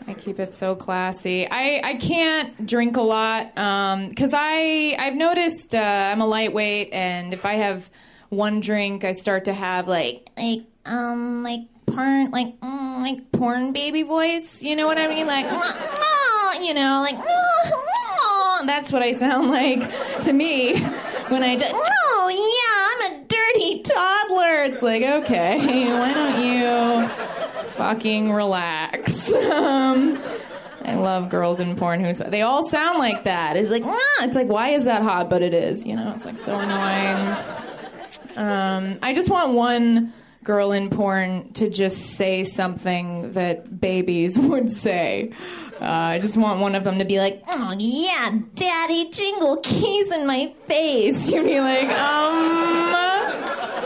[0.07, 1.49] I keep it so classy.
[1.51, 7.33] I, I can't drink a lot because I I've noticed uh, I'm a lightweight, and
[7.33, 7.91] if I have
[8.29, 13.73] one drink, I start to have like like um like porn like mm, like porn
[13.73, 14.63] baby voice.
[14.63, 15.27] You know what I mean?
[15.27, 15.47] Like
[16.63, 17.19] you know like
[18.67, 19.91] that's what I sound like
[20.23, 20.81] to me
[21.29, 21.65] when I do.
[21.67, 24.65] Oh yeah, I'm a dirty toddler.
[24.65, 27.34] It's like okay, why don't you?
[27.77, 29.33] Fucking relax.
[29.55, 30.21] Um,
[30.85, 33.57] I love girls in porn who they all sound like that.
[33.57, 33.97] It's like, nah.
[34.21, 35.31] It's like, why is that hot?
[35.31, 35.87] But it is.
[35.87, 37.37] You know, it's like so annoying.
[38.37, 44.71] Um, I just want one girl in porn to just say something that babies would
[44.71, 45.33] say.
[45.81, 50.13] Uh, I just want one of them to be like, "Oh yeah, daddy, jingle keys
[50.13, 53.84] in my face." You'd be like, um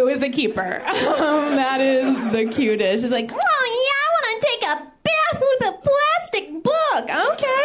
[0.00, 0.82] who is a keeper.
[1.20, 3.04] Um, that is the cutest.
[3.04, 7.04] She's like, oh yeah, I want to take a bath with a plastic book.
[7.04, 7.64] Okay.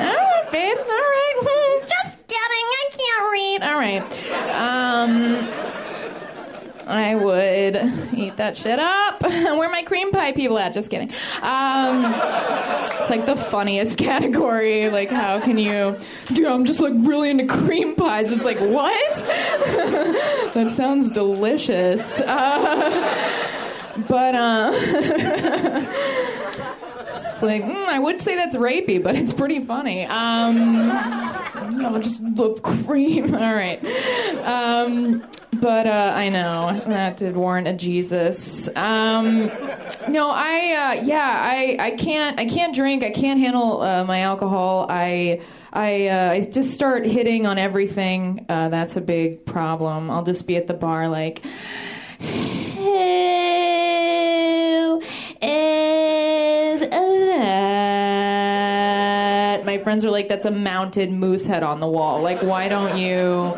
[0.00, 0.78] All right, babe.
[0.78, 1.80] All right.
[1.82, 2.66] Just kidding.
[2.80, 3.62] I can't read.
[3.62, 4.02] All right.
[4.56, 5.75] Um,
[6.86, 7.76] I would
[8.14, 9.20] eat that shit up.
[9.22, 10.72] Where my cream pie people at?
[10.72, 11.10] Just kidding.
[11.42, 12.04] Um,
[13.00, 14.88] it's like the funniest category.
[14.88, 15.96] Like, how can you?
[16.28, 18.30] Dude, I'm just like really into cream pies.
[18.30, 19.14] It's like, what?
[20.54, 22.20] that sounds delicious.
[22.20, 23.42] Uh,
[24.08, 24.72] but, uh,
[27.36, 30.06] it's like, mm, I would say that's rapey, but it's pretty funny.
[30.06, 30.88] Um,
[31.76, 33.34] no, just love cream.
[33.34, 33.84] All right.
[34.42, 35.22] Um,
[35.52, 38.68] but uh, I know that did warrant a Jesus.
[38.74, 39.50] Um,
[40.08, 43.02] no, I uh, yeah, I, I can't I can't drink.
[43.02, 44.86] I can't handle uh, my alcohol.
[44.88, 48.46] I I uh, I just start hitting on everything.
[48.48, 50.10] Uh, that's a big problem.
[50.10, 51.42] I'll just be at the bar like.
[59.76, 62.22] My friends are like, that's a mounted moose head on the wall.
[62.22, 63.54] Like, why don't you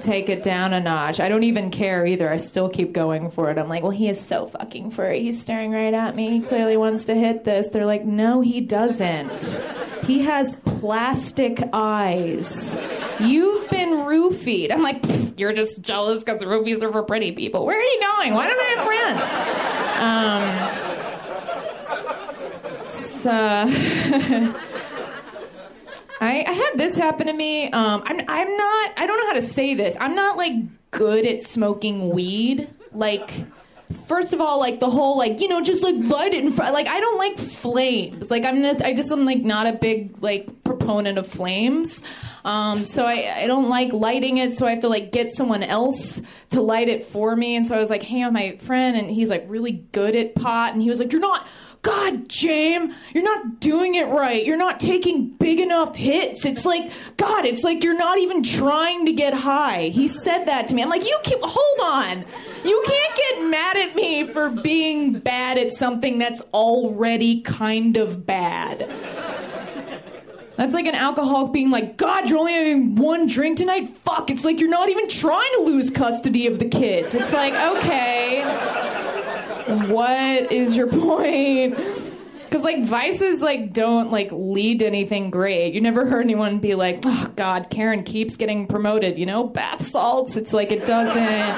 [0.00, 1.18] take it down a notch?
[1.18, 2.30] I don't even care either.
[2.30, 3.56] I still keep going for it.
[3.56, 5.22] I'm like, well, he is so fucking furry.
[5.22, 6.28] He's staring right at me.
[6.28, 7.68] He clearly wants to hit this.
[7.68, 9.62] They're like, no, he doesn't.
[10.04, 12.76] He has plastic eyes.
[13.18, 14.72] You've been roofied.
[14.72, 15.02] I'm like,
[15.38, 17.64] you're just jealous because the roofies are for pretty people.
[17.64, 18.34] Where are you going?
[18.34, 19.22] Why don't I have friends?
[20.90, 20.94] Um,
[23.24, 23.64] so,
[26.20, 27.70] I, I had this happen to me.
[27.70, 28.92] Um, I'm, I'm not.
[28.96, 29.96] I don't know how to say this.
[30.00, 30.54] I'm not like
[30.90, 32.68] good at smoking weed.
[32.92, 33.30] Like,
[34.06, 36.72] first of all, like the whole like you know just like light it in front.
[36.74, 38.30] Like I don't like flames.
[38.30, 42.02] Like I'm just I just am like not a big like proponent of flames.
[42.44, 45.62] Um, so I, I don't like lighting it, so I have to like get someone
[45.62, 47.56] else to light it for me.
[47.56, 50.34] And so I was like, hey, I'm my friend, and he's like really good at
[50.34, 51.46] pot, and he was like, you're not.
[51.84, 54.44] God, James, you're not doing it right.
[54.44, 56.46] You're not taking big enough hits.
[56.46, 59.88] It's like, God, it's like you're not even trying to get high.
[59.88, 60.82] He said that to me.
[60.82, 62.24] I'm like, you can hold on.
[62.64, 68.24] You can't get mad at me for being bad at something that's already kind of
[68.24, 68.90] bad.
[70.56, 73.90] That's like an alcoholic being like, God, you're only having one drink tonight?
[73.90, 77.14] Fuck, it's like you're not even trying to lose custody of the kids.
[77.14, 78.42] It's like, okay,
[79.66, 81.76] what is your point?
[82.42, 85.74] Because like vices like don't like lead to anything great.
[85.74, 89.18] You never heard anyone be like, oh God, Karen keeps getting promoted.
[89.18, 90.36] You know, bath salts.
[90.36, 91.50] It's like it doesn't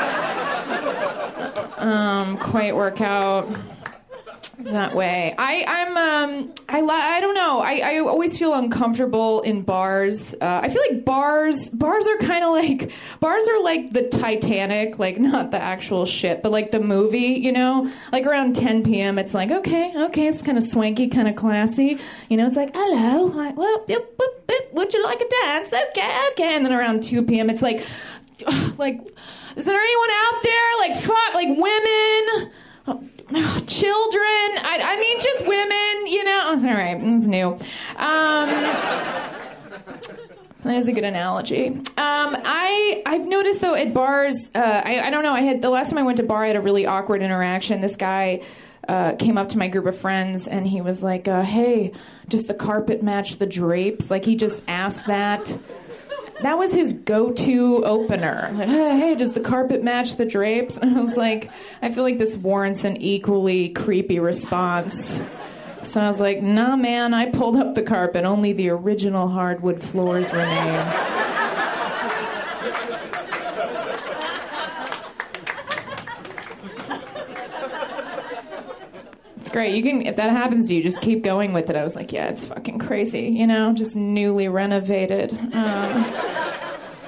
[1.79, 3.49] um, quite work out
[4.59, 5.35] that way.
[5.39, 7.61] I I'm um I I don't know.
[7.61, 10.35] I I always feel uncomfortable in bars.
[10.35, 14.99] Uh, I feel like bars bars are kind of like bars are like the Titanic,
[14.99, 17.39] like not the actual ship, but like the movie.
[17.47, 19.19] You know, like around 10 p.m.
[19.19, 21.99] It's like okay, okay, it's kind of swanky, kind of classy.
[22.29, 23.85] You know, it's like hello, like, well,
[24.73, 25.73] would you like a dance?
[25.73, 26.57] Okay, okay.
[26.57, 27.51] And then around 2 p.m.
[27.51, 27.85] It's like
[28.79, 29.01] like
[29.57, 32.53] is there anyone out there like fuck like women?
[33.67, 34.23] children.
[34.23, 36.07] I, I mean, just women.
[36.07, 36.43] You know.
[36.49, 37.49] All right, it's new.
[37.49, 37.59] Um,
[40.63, 41.69] that is a good analogy.
[41.69, 44.53] Um, I I've noticed though at bars.
[44.55, 45.33] Uh, I I don't know.
[45.33, 47.81] I had the last time I went to bar, I had a really awkward interaction.
[47.81, 48.43] This guy.
[48.89, 51.91] Uh, came up to my group of friends and he was like, uh, "Hey,
[52.29, 55.59] does the carpet match the drapes?" Like he just asked that
[56.43, 58.51] that was his go-to opener.
[58.53, 60.79] Like, hey, hey, does the carpet match the drapes?
[60.87, 61.51] And I was like,
[61.83, 65.23] I feel like this warrants an equally creepy response.
[65.83, 68.25] So I was like, nah, man, I pulled up the carpet.
[68.25, 71.36] Only the original hardwood floors remain.
[79.57, 79.75] Great.
[79.75, 81.77] You can if that happens to you, just keep going with it.
[81.77, 83.29] I was like, yeah, it's fucking crazy.
[83.29, 85.33] You know, just newly renovated.
[85.33, 86.05] Um,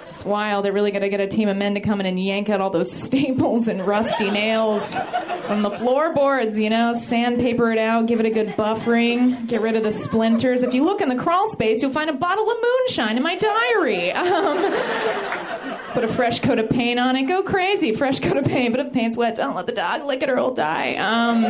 [0.08, 0.64] it's wild.
[0.64, 2.70] They're really gonna get a team of men to come in and yank out all
[2.70, 4.98] those staples and rusty nails
[5.46, 6.58] from the floorboards.
[6.58, 10.62] You know, sandpaper it out, give it a good buffering, get rid of the splinters.
[10.62, 13.36] If you look in the crawl space, you'll find a bottle of moonshine in my
[13.36, 14.12] diary.
[14.12, 17.24] Um, put a fresh coat of paint on it.
[17.24, 17.92] Go crazy.
[17.92, 18.72] Fresh coat of paint.
[18.72, 20.94] But if the paint's wet, don't let the dog lick it or it'll die.
[20.94, 21.42] Um,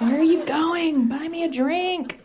[0.00, 1.06] where are you going?
[1.06, 2.18] Buy me a drink.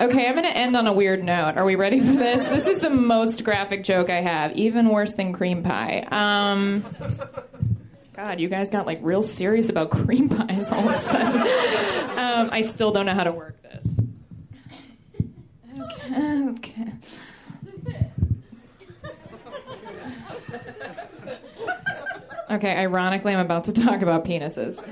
[0.00, 1.56] Okay, I'm going to end on a weird note.
[1.56, 2.42] Are we ready for this?
[2.48, 6.00] This is the most graphic joke I have, even worse than cream pie.
[6.10, 6.84] Um,
[8.16, 11.42] God, you guys got like real serious about cream pies all of a sudden.
[12.18, 14.00] Um, I still don't know how to work this.
[15.78, 16.92] Okay, okay.
[22.48, 24.78] Okay, ironically, I'm about to talk about penises.
[24.78, 24.86] Um,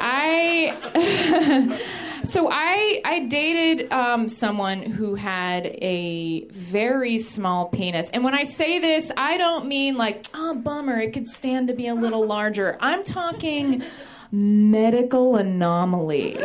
[0.00, 0.72] I.
[2.24, 8.44] so I I dated um, someone who had a very small penis, and when I
[8.44, 12.24] say this, I don't mean like oh bummer, it could stand to be a little
[12.26, 12.76] larger.
[12.80, 13.82] I'm talking
[14.30, 16.38] medical anomaly,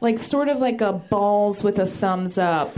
[0.00, 2.76] like sort of like a balls with a thumbs up.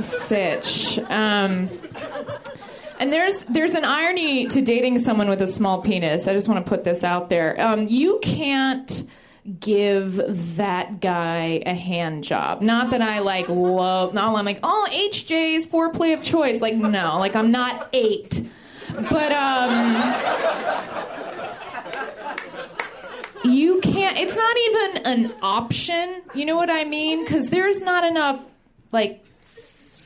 [0.00, 0.98] Sitch.
[1.08, 1.68] Um,
[2.98, 6.26] and there's there's an irony to dating someone with a small penis.
[6.26, 7.60] I just want to put this out there.
[7.60, 9.08] Um, you can't
[9.60, 12.60] give that guy a hand job.
[12.60, 14.14] Not that I like love.
[14.14, 16.60] Not I'm like oh HJ's foreplay of choice.
[16.60, 18.46] Like no, like I'm not eight,
[19.10, 20.14] but um.
[23.44, 27.24] You can't, it's not even an option, you know what I mean?
[27.24, 28.44] Because there's not enough,
[28.92, 29.24] like,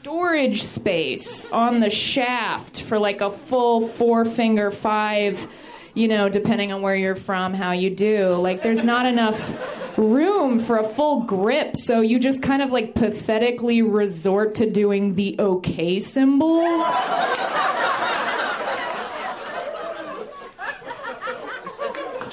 [0.02, 5.46] storage space on the shaft for like a full four finger five
[5.94, 8.30] you know depending on where you're from how you do.
[8.30, 12.96] Like there's not enough room for a full grip so you just kind of like
[12.96, 16.62] pathetically resort to doing the okay symbol.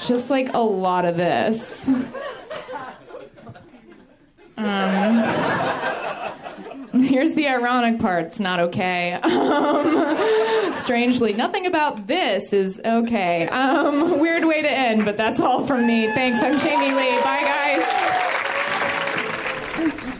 [0.08, 1.88] Just like a lot of this
[4.56, 5.99] um,
[7.08, 8.26] Here's the ironic part.
[8.26, 9.18] It's not okay.
[9.30, 13.46] Um, strangely, nothing about this is okay.
[13.48, 16.06] Um, weird way to end, but that's all from me.
[16.06, 16.42] Thanks.
[16.42, 17.20] I'm Jamie Lee.
[17.22, 17.86] Bye, guys.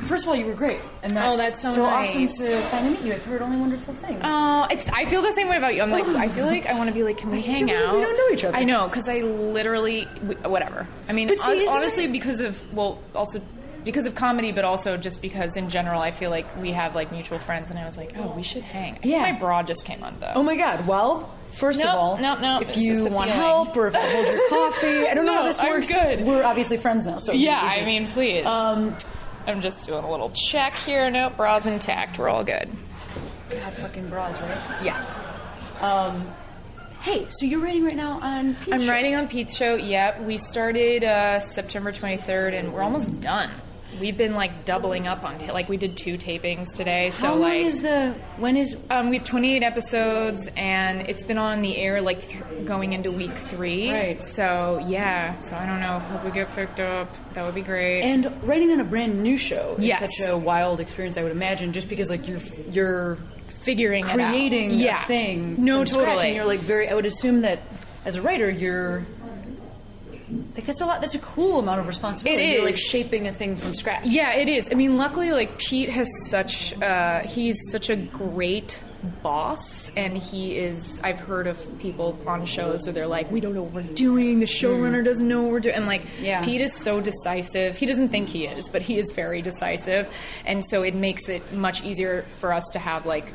[0.09, 2.37] first of all, you were great, and that's, Oh, that's so awesome nice.
[2.38, 3.12] to finally meet you.
[3.14, 4.20] I've heard only wonderful things.
[4.24, 4.88] Oh, it's.
[4.90, 5.83] I feel the same way about you.
[5.83, 7.88] I'm like, I feel like I want to be like, can we hang feel like
[7.88, 7.94] out?
[7.94, 8.56] we don't know each other.
[8.56, 10.04] I know, because I literally,
[10.44, 10.87] whatever.
[11.09, 13.40] I mean, But see, honestly, it- because of well, also
[13.84, 17.12] because of comedy, but also just because in general, I feel like we have like
[17.12, 18.98] mutual friends, and I was like, oh, we should hang.
[19.02, 19.20] Yeah.
[19.20, 20.32] my bra just came undone.
[20.34, 20.86] Oh my God!
[20.86, 23.42] Well, first Nope, of all, nope, nope, if it's you want feeling.
[23.42, 25.88] help or if I hold your coffee, I don't know how this works.
[25.88, 26.20] good.
[26.26, 27.60] We're obviously friends now, so yeah.
[27.62, 28.44] I mean, please.
[28.46, 28.96] um,
[29.46, 31.10] I'm just doing a little check here.
[31.10, 32.18] Nope, bra's intact.
[32.18, 32.68] We're all good.
[33.50, 34.84] God, fucking bras, right?
[34.84, 35.04] Yeah.
[35.80, 36.28] Um,
[37.00, 38.54] hey, so you're writing right now on.
[38.56, 38.88] Pete's I'm show.
[38.92, 39.74] writing on Pete's show.
[39.74, 43.50] Yep, we started uh, September 23rd, and we're almost done.
[43.98, 47.11] We've been like doubling up on ta- like we did two tapings today.
[47.11, 48.14] So How long like is the?
[48.38, 48.76] When is?
[48.88, 53.11] um, we have 28 episodes, and it's been on the air like th- going into
[53.11, 53.92] week three.
[53.92, 54.22] Right.
[54.22, 55.38] So yeah.
[55.40, 55.98] So I don't know.
[55.98, 57.09] Hope we get picked up.
[57.35, 58.03] That would be great.
[58.03, 60.00] And writing on a brand new show is Yes.
[60.16, 63.18] such a wild experience, I would imagine, just because like you're you're
[63.61, 64.31] figuring it out.
[64.31, 65.03] creating yeah.
[65.03, 66.26] a thing No, from scratch, totally.
[66.29, 66.88] and you're like very.
[66.88, 67.59] I would assume that
[68.05, 69.05] as a writer, you're
[70.54, 71.00] like that's a lot.
[71.00, 72.42] That's a cool amount of responsibility.
[72.42, 74.04] It You're like shaping a thing from scratch.
[74.06, 74.68] Yeah, it is.
[74.70, 78.82] I mean, luckily, like Pete has such uh, he's such a great
[79.22, 81.00] boss, and he is.
[81.02, 84.40] I've heard of people on shows where they're like, "We don't know what we're doing.
[84.40, 86.42] The showrunner doesn't know what we're doing." And like, Yeah.
[86.44, 87.76] Pete is so decisive.
[87.78, 90.08] He doesn't think he is, but he is very decisive,
[90.44, 93.32] and so it makes it much easier for us to have like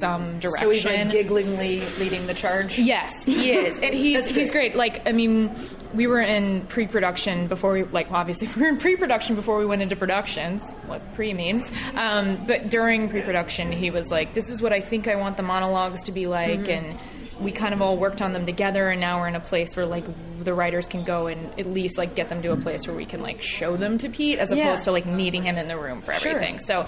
[0.00, 0.60] some direction.
[0.60, 2.78] So he's like gigglingly leading the charge.
[2.78, 4.74] Yes, he is, and he's he's great.
[4.76, 5.50] Like, I mean,
[5.94, 9.82] we were in pre-production before we like obviously we were in pre-production before we went
[9.82, 10.62] into productions.
[10.86, 15.08] What pre means, um, but during pre-production, he was like, "This is what I think
[15.08, 16.70] I want the monologues to be like," Mm-hmm.
[16.70, 16.98] and
[17.42, 18.88] we kind of all worked on them together.
[18.90, 20.04] And now we're in a place where like
[20.42, 23.04] the writers can go and at least like get them to a place where we
[23.04, 24.64] can like show them to Pete as Yeah.
[24.68, 26.32] opposed to like needing him in the room for Sure.
[26.32, 26.58] everything.
[26.58, 26.86] So,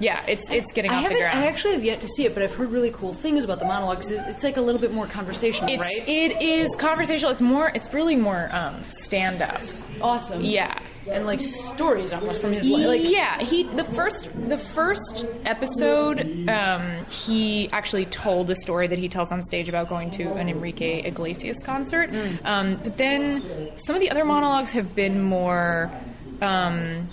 [0.00, 1.38] yeah, it's it's getting I off the ground.
[1.38, 3.66] I actually have yet to see it, but I've heard really cool things about the
[3.66, 4.10] monologues.
[4.10, 6.08] It's like a little bit more conversational, it's, right?
[6.08, 7.30] It is conversational.
[7.32, 7.70] It's more.
[7.74, 9.60] It's really more um, stand up.
[10.00, 10.40] awesome.
[10.42, 10.74] Yeah.
[11.10, 12.86] And like stories almost from his life.
[12.86, 18.98] Like, yeah, he the first the first episode, um, he actually told a story that
[18.98, 22.10] he tells on stage about going to an Enrique Iglesias concert.
[22.10, 22.44] Mm.
[22.44, 25.90] Um, but then some of the other monologues have been more.
[26.40, 27.08] Um,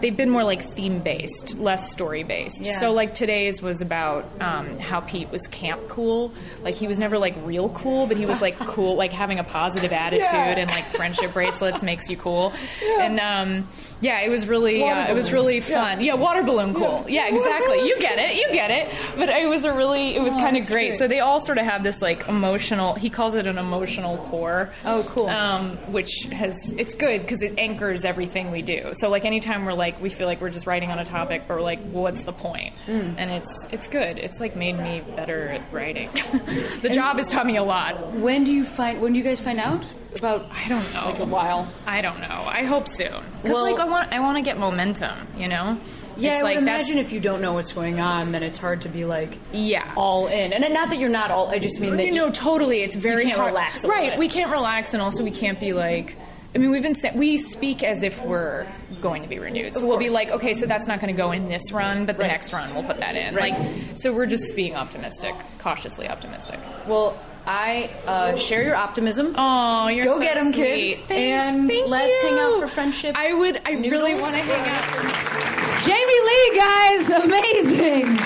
[0.00, 2.60] they've been more like theme based, less story based.
[2.62, 2.78] Yeah.
[2.78, 6.32] So like today's was about um, how Pete was camp cool.
[6.62, 9.44] Like he was never like real cool, but he was like cool, like having a
[9.44, 10.58] positive attitude Yeah.
[10.58, 12.52] and like friendship bracelets makes you cool.
[13.00, 13.68] And um,
[14.00, 16.00] yeah, it was really uh, it was really fun.
[16.00, 17.04] Yeah, water balloon cool.
[17.08, 17.86] Yeah, exactly.
[17.88, 18.36] You get it.
[18.36, 18.94] You get it.
[19.16, 20.88] But it was a really it was kind of great.
[20.90, 20.98] great.
[20.98, 22.94] So they all sort of have this like emotional.
[22.94, 24.70] He calls it an emotional core.
[24.84, 25.26] Oh, cool.
[25.28, 28.90] Um, which has it's good because it anchors everything we do.
[28.92, 31.56] So like anytime we're like we feel like we're just writing on a topic, but
[31.56, 32.74] we're like, well, what's the point?
[32.86, 33.12] Hmm.
[33.16, 34.18] And it's it's good.
[34.18, 36.10] It's like made me better at writing.
[36.82, 38.12] the job has taught me a lot.
[38.14, 39.00] when do you find?
[39.00, 39.84] When do you guys find out
[40.16, 40.46] about?
[40.50, 41.04] I don't know.
[41.06, 41.68] Like a while.
[41.86, 42.26] I don't know.
[42.46, 43.12] I hope soon.
[43.42, 45.16] Because Well- like I want I want to get momentum.
[45.38, 45.78] You know.
[46.16, 48.58] Yeah, It's I like, that's- imagine if you don't know what's going on, then it's
[48.58, 49.88] hard to be like Yeah.
[49.96, 50.52] all in.
[50.52, 51.48] And not that you're not all.
[51.48, 52.82] I just mean that you know, totally.
[52.82, 53.50] It's very can't hard.
[53.52, 54.10] relax right?
[54.10, 54.18] bit.
[54.18, 56.16] We can't relax, and also we can't be like.
[56.54, 58.66] I mean, we've been we speak as if we're
[59.02, 59.74] going to be renewed.
[59.74, 62.16] So we'll be like, okay, so that's not going to go in this run, but
[62.16, 62.28] the Right.
[62.32, 63.34] next run we'll put that in.
[63.34, 63.52] Right.
[63.58, 66.58] Like, so we're just being optimistic, cautiously optimistic.
[66.86, 69.34] Well, I uh, share your optimism.
[69.36, 71.00] Oh, you're Go so get 'em, kid.
[71.06, 71.10] Thanks.
[71.56, 72.28] And Thank let's you.
[72.28, 73.60] hang out for friendship I would.
[73.66, 74.84] I really want to hang out.
[74.84, 78.18] For- Jamie Lee, guys, amazing.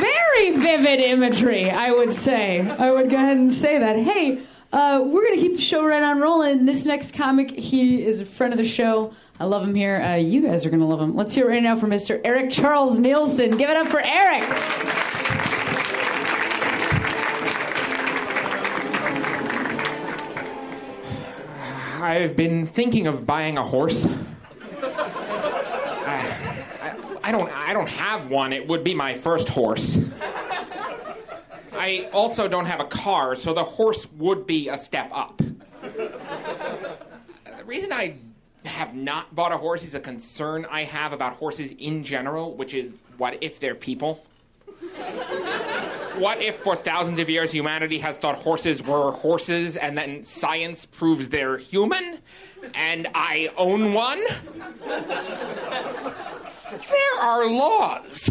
[0.00, 2.60] Very vivid imagery, I would say.
[2.60, 3.96] I would go ahead and say that.
[3.96, 4.38] Hey,
[4.74, 6.64] uh, we're going to keep the show right on rolling.
[6.64, 9.14] This next comic, he is a friend of the show.
[9.38, 10.02] I love him here.
[10.02, 11.14] Uh, you guys are going to love him.
[11.14, 12.20] Let's hear it right now for Mr.
[12.24, 13.56] Eric Charles Nielsen.
[13.56, 14.42] Give it up for Eric.
[22.02, 24.06] I've been thinking of buying a horse.
[24.82, 26.36] I,
[26.82, 27.50] I, I don't.
[27.50, 28.52] I don't have one.
[28.52, 29.98] It would be my first horse.
[31.76, 35.40] I also don't have a car, so the horse would be a step up.
[35.82, 38.14] The reason I
[38.64, 42.74] have not bought a horse is a concern I have about horses in general, which
[42.74, 44.24] is what if they're people?
[46.18, 50.86] What if for thousands of years humanity has thought horses were horses and then science
[50.86, 52.20] proves they're human
[52.72, 54.20] and I own one?
[56.88, 58.30] There are laws.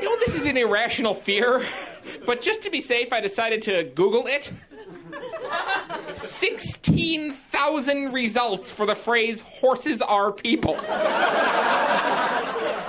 [0.00, 1.64] You know, this is an irrational fear,
[2.26, 4.50] but just to be safe, I decided to Google it.
[6.14, 10.78] 16,000 results for the phrase horses are people.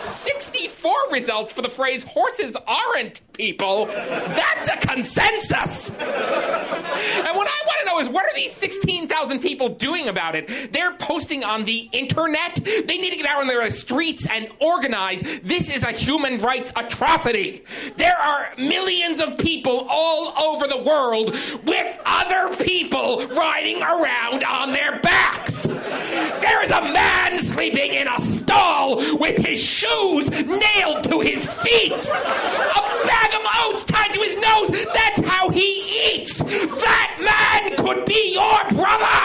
[0.04, 3.86] 64 results for the phrase horses aren't people.
[3.86, 5.90] That's a consensus.
[5.90, 10.72] And what I want to know is what are these 16,000 people doing about it?
[10.72, 12.56] They're posting on the internet.
[12.56, 15.24] They need to get out on the streets and organize.
[15.42, 17.64] This is a human rights atrocity.
[17.98, 21.32] There are millions of people all over the world
[21.66, 25.64] with other people riding around on their backs.
[25.64, 31.92] There is a man sleeping in a stall with his shoes nailed to his feet.
[31.92, 34.86] A bag of oats tied to his nose.
[34.94, 36.38] That's how he eats.
[36.40, 39.20] That man could be your brother.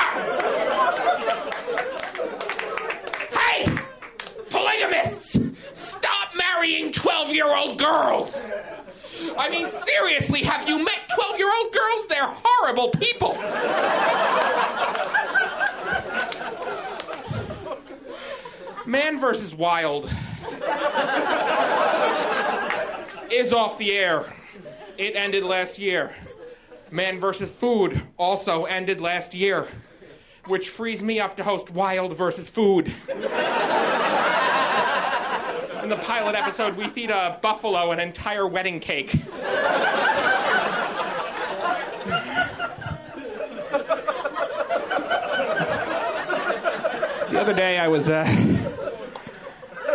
[3.37, 3.79] Hey,
[4.51, 5.39] polygamists,
[5.75, 8.51] stop marrying 12 year old girls.
[9.37, 12.07] I mean, seriously, have you met 12 year old girls?
[12.09, 12.27] They're
[12.87, 13.35] people.
[18.87, 20.09] Man versus Wild
[23.31, 24.25] is off the air.
[24.97, 26.15] It ended last year.
[26.91, 29.67] Man versus Food also ended last year,
[30.47, 32.93] which frees me up to host Wild versus Food.
[35.83, 39.13] In the pilot episode, we feed a buffalo an entire wedding cake.
[47.49, 48.27] Other day, I was uh,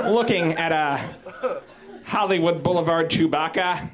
[0.05, 0.99] looking at a
[2.03, 3.91] Hollywood Boulevard Chewbacca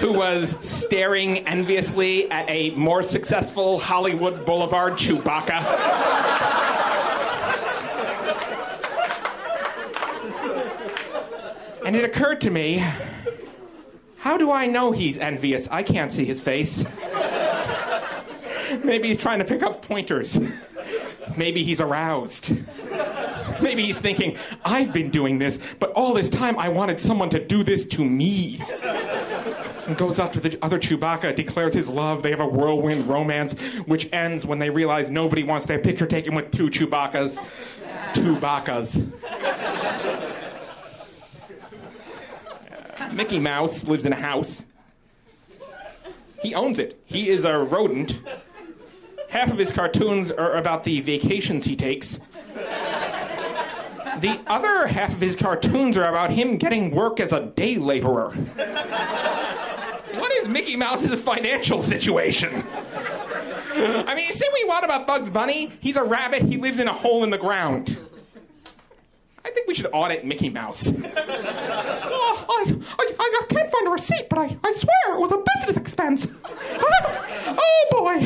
[0.00, 5.62] who was staring enviously at a more successful Hollywood Boulevard Chewbacca.
[11.86, 12.84] And it occurred to me
[14.18, 15.68] how do I know he's envious?
[15.70, 16.84] I can't see his face.
[18.82, 20.36] Maybe he's trying to pick up pointers.
[21.38, 22.50] Maybe he's aroused.
[23.62, 27.38] Maybe he's thinking, I've been doing this, but all this time I wanted someone to
[27.44, 28.60] do this to me.
[29.86, 32.22] And goes up to the other Chewbacca, declares his love.
[32.22, 36.34] They have a whirlwind romance, which ends when they realize nobody wants their picture taken
[36.34, 37.38] with two Chewbaccas.
[38.14, 38.36] Two.
[42.98, 44.62] Uh, Mickey Mouse lives in a house.
[46.42, 47.00] He owns it.
[47.04, 48.20] He is a rodent.
[49.28, 52.18] Half of his cartoons are about the vacations he takes.
[54.20, 58.30] The other half of his cartoons are about him getting work as a day laborer.
[60.14, 62.64] What is Mickey Mouse's financial situation?
[63.80, 65.70] I mean, you say what you want about Bugs Bunny.
[65.80, 66.42] He's a rabbit.
[66.42, 67.96] He lives in a hole in the ground.
[69.44, 70.92] I think we should audit Mickey Mouse.
[70.92, 75.42] oh, I, I, I can't find a receipt, but I, I swear it was a
[75.56, 76.26] business expense.
[76.44, 78.20] oh, boy.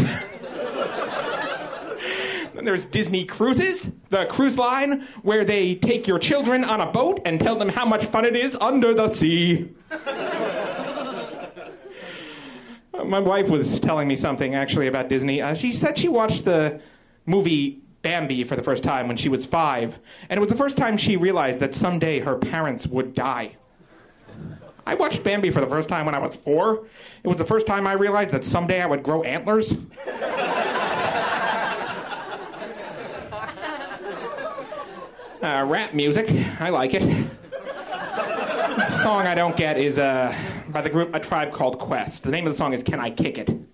[2.55, 7.20] Then there's Disney Cruises, the cruise line where they take your children on a boat
[7.24, 9.70] and tell them how much fun it is under the sea.
[13.05, 15.41] My wife was telling me something actually about Disney.
[15.41, 16.80] Uh, she said she watched the
[17.24, 20.76] movie Bambi for the first time when she was five, and it was the first
[20.76, 23.57] time she realized that someday her parents would die.
[24.87, 26.87] I watched Bambi for the first time when I was four.
[27.22, 29.74] It was the first time I realized that someday I would grow antlers.
[35.43, 36.30] Uh, rap music,
[36.61, 37.03] I like it.
[39.03, 40.33] song I don't get is uh,
[40.68, 42.22] by the group A Tribe Called Quest.
[42.22, 43.51] The name of the song is Can I Kick It?
[43.51, 43.68] In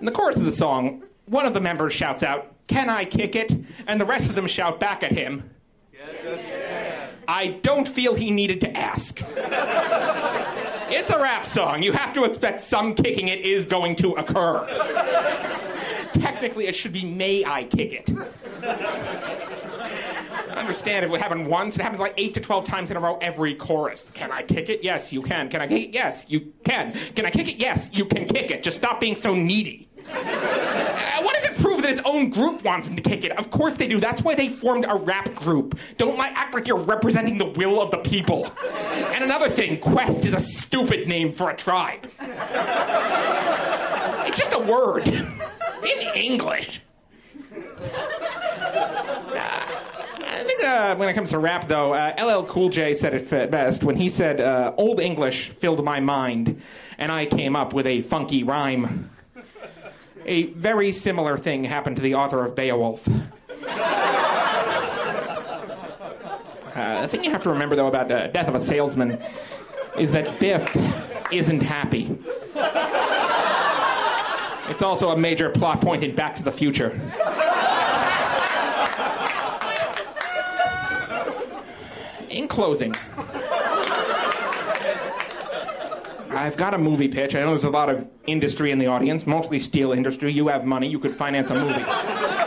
[0.00, 3.50] the chorus of the song, one of the members shouts out, Can I kick it?
[3.86, 5.48] And the rest of them shout back at him,
[7.28, 9.22] I don't feel he needed to ask.
[10.90, 11.82] it's a rap song.
[11.82, 14.66] You have to expect some kicking it is going to occur.
[16.12, 18.10] Technically, it should be May I kick it?
[20.50, 23.00] I understand if it happened once, it happens like 8 to 12 times in a
[23.00, 24.10] row every chorus.
[24.12, 24.82] Can I kick it?
[24.82, 25.48] Yes, you can.
[25.48, 25.94] Can I kick it?
[25.94, 26.92] Yes, you can.
[26.92, 27.56] Can I kick it?
[27.58, 28.62] Yes, you can kick it.
[28.62, 29.88] Just stop being so needy.
[30.12, 33.32] Uh, what does it prove his own group wants him to kick it?
[33.32, 34.00] Of course they do.
[34.00, 35.78] That's why they formed a rap group.
[35.98, 38.52] Don't act like you're representing the will of the people.
[38.62, 42.08] And another thing, Quest is a stupid name for a tribe.
[44.26, 45.28] It's just a word in
[46.14, 46.80] English.
[50.22, 53.50] I think uh, when it comes to rap, though, uh, LL Cool J said it
[53.50, 56.62] best when he said, uh, Old English filled my mind,
[56.98, 59.09] and I came up with a funky rhyme.
[60.26, 63.08] A very similar thing happened to the author of Beowulf.
[66.72, 69.20] Uh, the thing you have to remember, though, about uh, Death of a Salesman
[69.98, 70.64] is that Biff
[71.32, 72.16] isn't happy.
[74.70, 76.90] It's also a major plot point in Back to the Future.
[82.30, 82.94] In closing,
[86.40, 87.34] I've got a movie pitch.
[87.34, 90.32] I know there's a lot of industry in the audience, mostly steel industry.
[90.32, 91.84] You have money, you could finance a movie.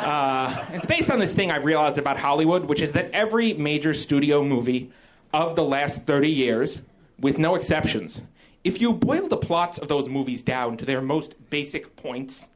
[0.00, 3.94] Uh, it's based on this thing I've realized about Hollywood, which is that every major
[3.94, 4.90] studio movie
[5.32, 6.82] of the last 30 years,
[7.20, 8.20] with no exceptions,
[8.64, 12.48] if you boil the plots of those movies down to their most basic points,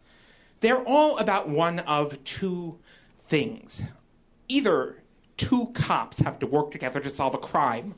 [0.61, 2.76] they're all about one of two
[3.24, 3.82] things.
[4.49, 4.97] Either
[5.37, 7.95] two cops have to work together to solve a crime,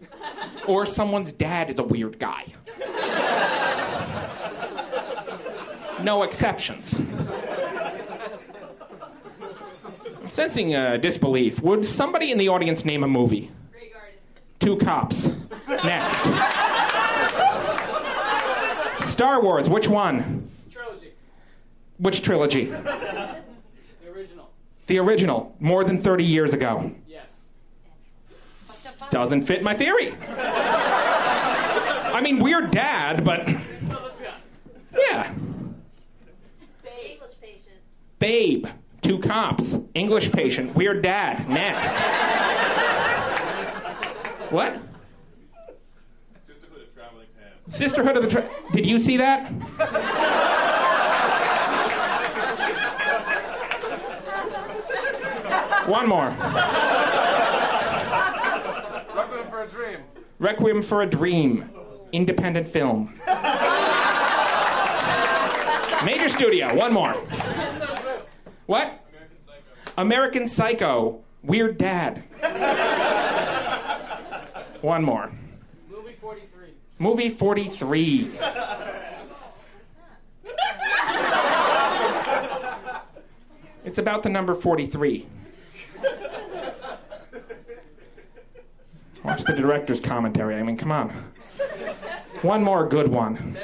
[0.66, 2.46] or someone's dad is a weird guy.
[6.02, 6.94] No exceptions.
[10.22, 11.62] I'm sensing uh, disbelief.
[11.62, 13.50] Would somebody in the audience name a movie?
[14.58, 15.28] Two cops.
[15.68, 16.24] Next.
[19.04, 20.48] Star Wars, which one?
[20.70, 21.12] Trilogy.
[21.98, 22.64] Which trilogy?
[22.64, 23.42] The
[24.12, 24.50] original.
[24.86, 26.92] The original, more than 30 years ago.
[29.06, 29.12] Yes.
[29.12, 30.14] Doesn't fit my theory.
[30.38, 33.60] I mean, weird dad, but No,
[34.02, 35.10] let's be honest.
[35.10, 35.32] yeah.
[37.08, 37.30] English.
[38.18, 38.66] Babe,
[39.02, 41.48] two cops, English patient, weird dad.
[41.48, 41.92] Next.
[44.50, 44.78] What?
[46.46, 47.76] Sisterhood of the Traveling Pants.
[47.76, 48.28] Sisterhood of the.
[48.30, 49.52] Tra- Did you see that?
[55.86, 56.26] One more.
[59.14, 60.00] Requiem for a Dream.
[60.38, 61.70] Requiem for a Dream,
[62.12, 63.14] independent film.
[66.04, 66.74] Major studio.
[66.74, 67.14] One more.
[68.66, 69.04] What?
[69.08, 69.62] American Psycho.
[69.96, 72.24] American Psycho, Weird dad.
[74.80, 75.30] One more.
[75.88, 76.68] Movie 43.
[76.98, 78.28] Movie 43.
[83.84, 85.26] it's about the number 43.
[89.26, 90.54] Watch the director's commentary.
[90.54, 91.10] I mean, come on.
[92.42, 93.58] One more good one.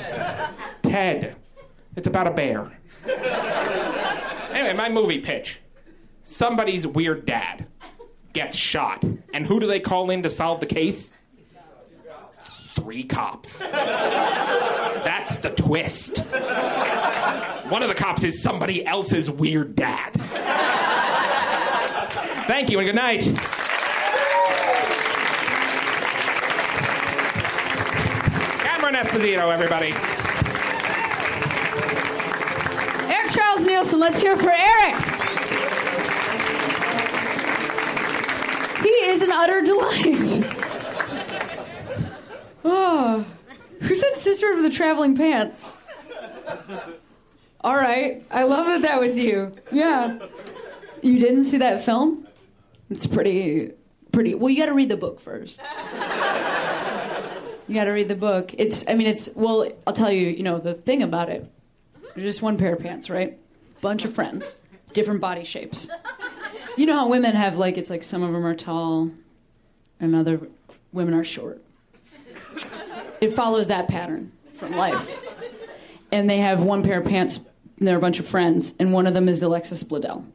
[0.82, 1.36] Ted.
[1.96, 2.68] It's about a bear.
[4.52, 5.60] Anyway, my movie pitch.
[6.24, 7.66] Somebody's weird dad
[8.32, 9.04] gets shot.
[9.32, 11.12] And who do they call in to solve the case?
[12.74, 13.58] Three cops.
[13.60, 16.18] That's the twist.
[17.68, 20.10] One of the cops is somebody else's weird dad.
[22.48, 23.61] Thank you and good night.
[29.02, 29.92] Esposito, everybody.
[33.12, 34.94] Eric Charles Nielsen, let's hear for Eric.
[38.82, 40.58] He is an utter delight.
[42.64, 43.26] Oh,
[43.80, 45.80] who said Sister of the Traveling Pants?
[47.60, 49.52] All right, I love that that was you.
[49.72, 50.20] Yeah.
[51.02, 52.28] You didn't see that film?
[52.88, 53.72] It's pretty,
[54.12, 54.36] pretty.
[54.36, 55.60] Well, you got to read the book first.
[57.72, 58.54] You got to read the book.
[58.58, 61.50] It's, I mean, it's, well, I'll tell you, you know, the thing about it.
[62.14, 63.38] There's just one pair of pants, right?
[63.80, 64.56] Bunch of friends,
[64.92, 65.88] different body shapes.
[66.76, 69.10] You know how women have, like, it's like some of them are tall
[69.98, 70.38] and other
[70.92, 71.62] women are short.
[73.22, 75.10] It follows that pattern from life.
[76.12, 77.38] And they have one pair of pants,
[77.78, 80.26] and they're a bunch of friends, and one of them is Alexis Bledel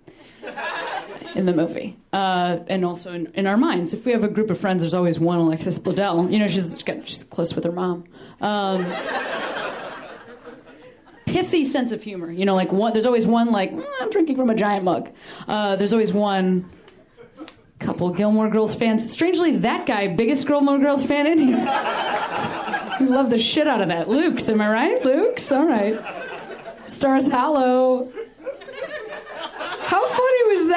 [1.37, 1.95] in the movie.
[2.11, 4.95] Uh, and also in, in our minds, if we have a group of friends, there's
[4.95, 6.31] always one Alexis Bledel.
[6.31, 6.75] You know, she's,
[7.05, 8.05] she's close with her mom.
[8.41, 8.85] Um,
[11.27, 12.31] pithy sense of humor.
[12.31, 15.11] You know, like one, there's always one like "Mm, I'm drinking from a giant mug.
[15.47, 16.69] Uh, there's always one
[17.79, 19.09] couple Gilmore Girls fans.
[19.11, 21.57] Strangely, that guy, biggest Gilmore Girls fan in here.
[22.99, 24.09] you love the shit out of that.
[24.09, 25.05] Luke's, am I right?
[25.05, 25.99] Luke's, all right.
[26.87, 28.11] Stars Hollow.
[29.87, 30.09] How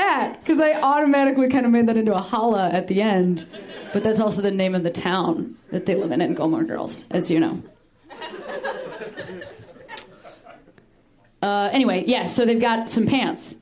[0.01, 0.40] that?
[0.40, 3.46] Because I automatically kind of made that into a holla at the end.
[3.92, 7.07] But that's also the name of the town that they live in in Gilmore Girls,
[7.11, 7.62] as you know.
[11.42, 13.57] Uh, anyway, yeah, so they've got some pants.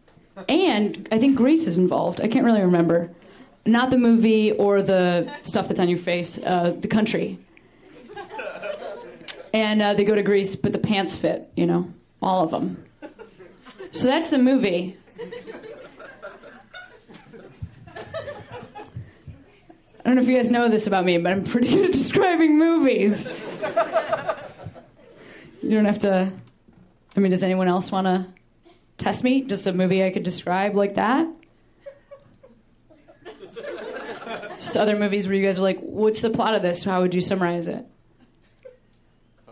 [0.49, 2.21] And I think Grease is involved.
[2.21, 3.11] I can't really remember.
[3.67, 7.39] Not the movie or the stuff that's on your face, uh, the country.
[9.53, 12.85] And uh, they go to Greece, but the pants fit, you know, all of them.
[13.93, 14.97] So that's the movie.
[20.09, 22.59] Don't know if you guys know this about me, but I'm pretty good at describing
[22.59, 23.33] movies.
[25.63, 26.33] You don't have to.
[27.15, 28.27] I mean, does anyone else want to
[28.97, 29.43] test me?
[29.43, 31.29] Just a movie I could describe like that?
[34.57, 36.85] Just other movies where you guys are like, what's the plot of this?
[36.85, 37.85] How would you summarize it?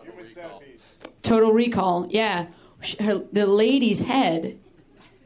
[0.01, 0.81] Human Centipede.
[1.21, 2.47] Total Recall, yeah.
[2.99, 4.57] her, the lady's head.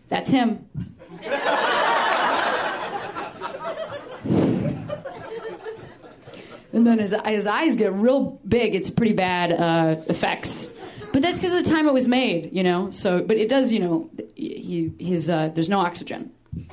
[0.09, 0.67] That's him.
[6.73, 8.75] And then his, his eyes get real big.
[8.75, 10.71] It's pretty bad uh, effects.
[11.11, 12.91] But that's because of the time it was made, you know.
[12.91, 16.31] So, but it does, you know, he, his, uh, there's no oxygen.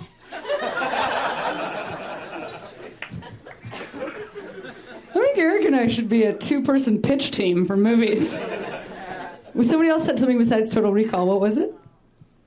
[5.11, 8.38] I think Eric and I should be a two-person pitch team for movies.
[9.62, 11.26] Somebody else said something besides Total Recall.
[11.26, 11.74] What was it?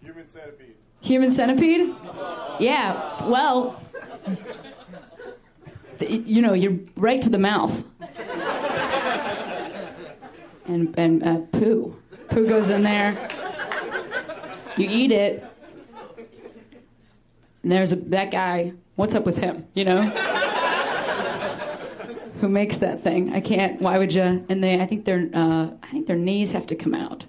[0.02, 0.76] Human centipede.
[1.02, 1.94] Human centipede?
[2.60, 3.26] Yeah.
[3.28, 3.81] Well,
[6.10, 7.84] you know, you're right to the mouth.
[10.66, 11.98] And and uh, poo,
[12.30, 13.30] poo goes in there.
[14.78, 15.46] You eat it.
[17.64, 18.74] And there's a, that guy.
[18.96, 19.68] What's up with him?
[19.74, 20.04] You know.
[22.42, 23.34] Who makes that thing?
[23.34, 23.80] I can't.
[23.82, 24.44] Why would you?
[24.50, 27.26] And they, I think their, uh, I think their knees have to come out.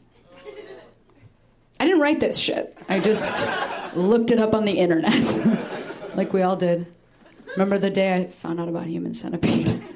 [1.78, 2.78] I didn't write this shit.
[2.88, 3.46] I just
[3.94, 5.24] looked it up on the internet,
[6.14, 6.86] like we all did.
[7.52, 9.82] Remember the day I found out about human centipede?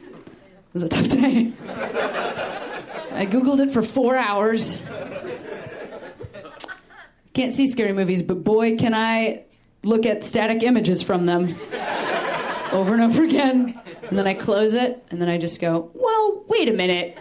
[0.74, 1.52] It was a tough day.
[3.12, 4.84] I googled it for four hours.
[7.32, 9.46] Can't see scary movies, but boy, can I
[9.86, 11.54] look at static images from them
[12.72, 13.80] over and over again.
[14.08, 17.16] And then I close it, and then I just go, well, wait a minute.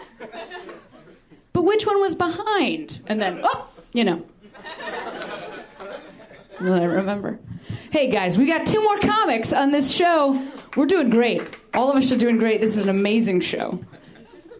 [1.52, 3.00] But which one was behind?
[3.06, 4.24] And then, oh, you know.
[6.60, 7.38] I remember.
[7.90, 10.42] Hey guys, we got two more comics on this show.
[10.76, 11.42] We're doing great.
[11.74, 12.60] All of us are doing great.
[12.60, 13.78] This is an amazing show.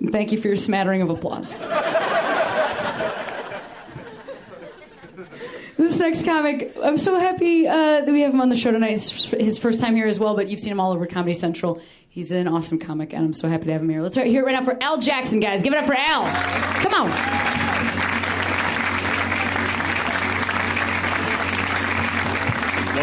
[0.01, 1.57] And thank you for your smattering of applause.
[5.76, 8.92] This next comic, I'm so happy uh, that we have him on the show tonight.
[8.92, 11.80] It's his first time here as well, but you've seen him all over Comedy Central.
[12.09, 14.01] He's an awesome comic, and I'm so happy to have him here.
[14.01, 15.62] Let's hear it right now for Al Jackson, guys.
[15.62, 16.24] Give it up for Al.
[16.82, 17.95] Come on.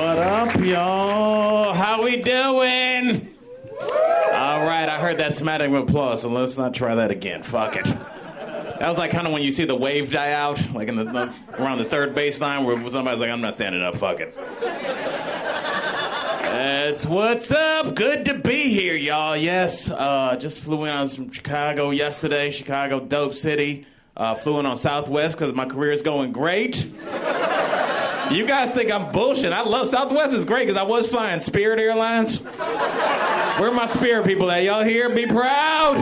[0.03, 1.73] What up, y'all?
[1.73, 3.33] How we doing?
[3.79, 7.41] All right, I heard that smattering of applause, so let's not try that again.
[7.41, 7.85] Fuck it.
[7.85, 11.33] That was like kind of when you see the wave die out, like in the,
[11.57, 13.95] around the third baseline, where somebody's like, "I'm not standing up.
[13.95, 14.35] Fuck it."
[16.41, 17.95] That's what's up.
[17.95, 19.37] Good to be here, y'all.
[19.37, 20.89] Yes, uh, just flew in.
[20.89, 22.51] I was from Chicago yesterday.
[22.51, 23.85] Chicago, dope city.
[24.17, 26.91] Uh, flew in on Southwest because my career is going great.
[28.31, 29.53] You guys think I'm bullshit.
[29.53, 32.39] I love Southwest is great because I was flying Spirit Airlines.
[32.39, 34.63] Where my Spirit people at?
[34.63, 35.13] Y'all here?
[35.13, 35.97] Be proud.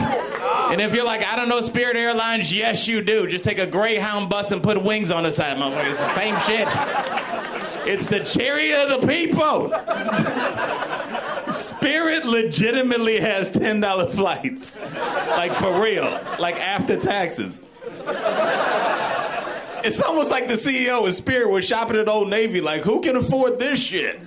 [0.70, 3.26] And if you're like, I don't know Spirit Airlines, yes, you do.
[3.26, 5.90] Just take a Greyhound bus and put wings on the side, motherfucker.
[5.90, 6.68] It's the same shit.
[7.86, 9.70] It's the chariot of the people.
[11.52, 14.78] Spirit legitimately has $10 flights.
[14.78, 16.04] Like for real.
[16.38, 17.60] Like after taxes.
[19.84, 23.16] It's almost like the CEO of Spirit was shopping at Old Navy, like, who can
[23.16, 24.20] afford this shit?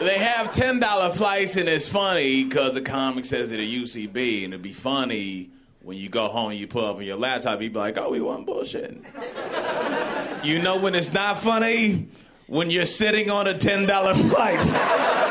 [0.00, 4.54] they have $10 flights, and it's funny because the comic says it at UCB, and
[4.54, 5.50] it'd be funny
[5.82, 8.10] when you go home and you pull up on your laptop, you'd be like, oh,
[8.10, 9.02] we want bullshit.
[10.44, 12.08] you know when it's not funny?
[12.46, 15.29] When you're sitting on a $10 flight.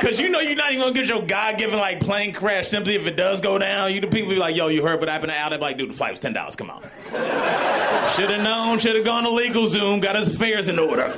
[0.00, 3.06] Cause you know you're not even gonna get your God-given like plane crash simply if
[3.06, 3.92] it does go down.
[3.92, 5.50] You the people be like, yo, you heard what happened to Al?
[5.50, 6.54] They like, dude, the flight was ten dollars.
[6.54, 6.82] Come on.
[6.82, 8.78] should have known.
[8.78, 10.00] Should have gone to LegalZoom.
[10.00, 11.12] Got his affairs in order.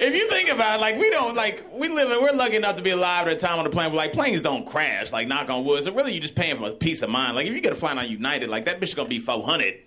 [0.00, 2.10] if you think about it, like we don't like we live.
[2.10, 4.12] in We're lucky enough to be alive at a time on the plane where like
[4.12, 5.12] planes don't crash.
[5.12, 5.84] Like knock on wood.
[5.84, 7.36] So really, you're just paying for a peace of mind.
[7.36, 9.44] Like if you get a flight on United, like that bitch is gonna be four
[9.44, 9.80] hundred.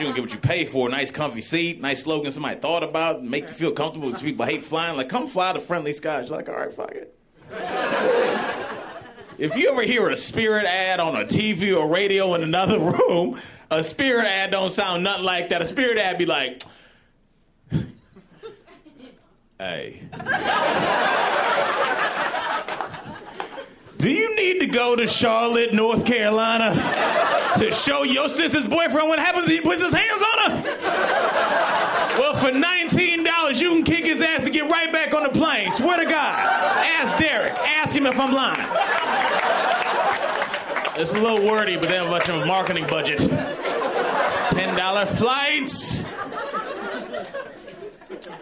[0.00, 0.88] You get what you pay for.
[0.88, 4.64] Nice comfy seat, nice slogan somebody thought about, make you feel comfortable because people hate
[4.64, 4.96] flying.
[4.96, 6.30] Like, come fly to friendly skies.
[6.30, 7.14] You're like, all right, fuck it.
[9.38, 13.38] if you ever hear a spirit ad on a TV or radio in another room,
[13.70, 15.60] a spirit ad don't sound nothing like that.
[15.60, 16.62] A spirit ad be like,
[19.58, 20.02] hey.
[24.00, 26.72] Do you need to go to Charlotte, North Carolina
[27.58, 30.62] to show your sister's boyfriend what happens when he puts his hands on her?
[32.18, 35.70] Well, for $19, you can kick his ass and get right back on the plane.
[35.70, 36.38] Swear to God.
[36.38, 37.52] Ask Derek.
[37.58, 38.66] Ask him if I'm lying.
[40.98, 43.20] It's a little wordy, but they have a bunch of marketing budget.
[43.20, 46.04] It's $10 flights.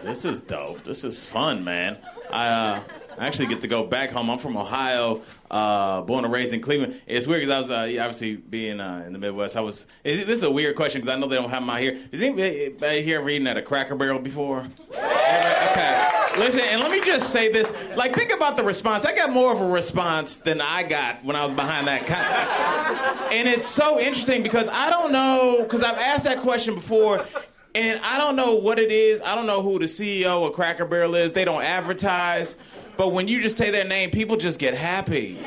[0.03, 0.85] This is dope.
[0.85, 1.97] This is fun, man.
[2.31, 2.81] I uh,
[3.27, 4.29] actually get to go back home.
[4.29, 7.01] I'm from Ohio, uh, born and raised in Cleveland.
[7.07, 9.55] It's weird because I was uh, obviously being uh, in the Midwest.
[9.57, 9.85] I was.
[10.03, 11.97] Is, this is a weird question because I know they don't have out here.
[12.11, 14.67] Is anybody here reading at a Cracker Barrel before?
[14.91, 16.07] Okay.
[16.37, 17.73] Listen, and let me just say this.
[17.95, 19.05] Like, think about the response.
[19.05, 22.05] I got more of a response than I got when I was behind that.
[22.05, 27.25] Con- and it's so interesting because I don't know, because I've asked that question before,
[27.75, 29.21] and I don't know what it is.
[29.21, 31.33] I don't know who the CEO of Cracker Barrel is.
[31.33, 32.55] They don't advertise.
[32.99, 35.39] But when you just say their name, people just get happy.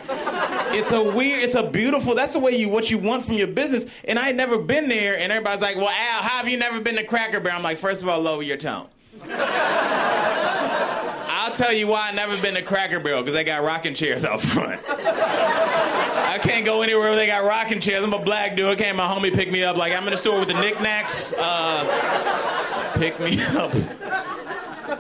[0.74, 3.48] It's a weird, it's a beautiful, that's the way you, what you want from your
[3.48, 3.84] business.
[4.04, 6.80] And I had never been there, and everybody's like, well, Al, how have you never
[6.80, 7.58] been to Cracker Barrel?
[7.58, 8.88] I'm like, first of all, lower your tone.
[9.28, 14.24] I'll tell you why I never been to Cracker Barrel because they got rocking chairs
[14.24, 14.80] out front.
[14.88, 18.02] I can't go anywhere where they got rocking chairs.
[18.02, 18.78] I'm a black dude.
[18.78, 19.76] Can't my homie pick me up?
[19.76, 21.34] Like I'm in the store with the knickknacks.
[21.36, 23.74] Uh, pick me up.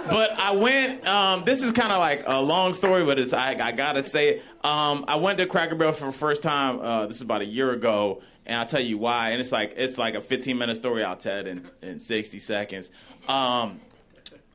[0.08, 1.06] But I went.
[1.06, 4.28] Um, this is kind of like a long story, but it's I, I gotta say
[4.36, 4.42] it.
[4.64, 6.80] Um, I went to Cracker Barrel for the first time.
[6.80, 9.30] Uh, this is about a year ago, and I'll tell you why.
[9.30, 12.38] And it's like it's like a 15 minute story I'll tell it in, in 60
[12.38, 12.90] seconds.
[13.28, 13.80] Um,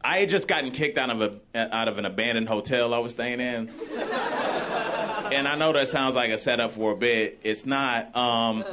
[0.04, 3.14] I had just gotten kicked out of a out of an abandoned hotel I was
[3.14, 3.72] staying in.
[5.32, 7.40] And I know that sounds like a setup for a bit.
[7.44, 8.16] It's not.
[8.16, 8.64] Um,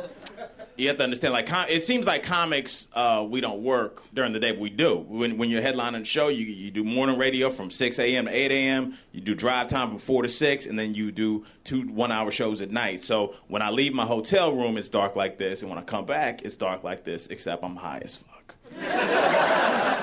[0.76, 4.32] you have to understand, like, com- it seems like comics, uh, we don't work during
[4.32, 4.96] the day, but we do.
[4.96, 8.26] When, when you're headlining a show, you, you do morning radio from 6 a.m.
[8.26, 11.44] to 8 a.m., you do drive time from 4 to 6, and then you do
[11.62, 13.00] two one hour shows at night.
[13.00, 16.06] So when I leave my hotel room, it's dark like this, and when I come
[16.06, 18.54] back, it's dark like this, except I'm high as fuck.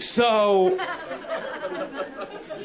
[0.00, 0.78] So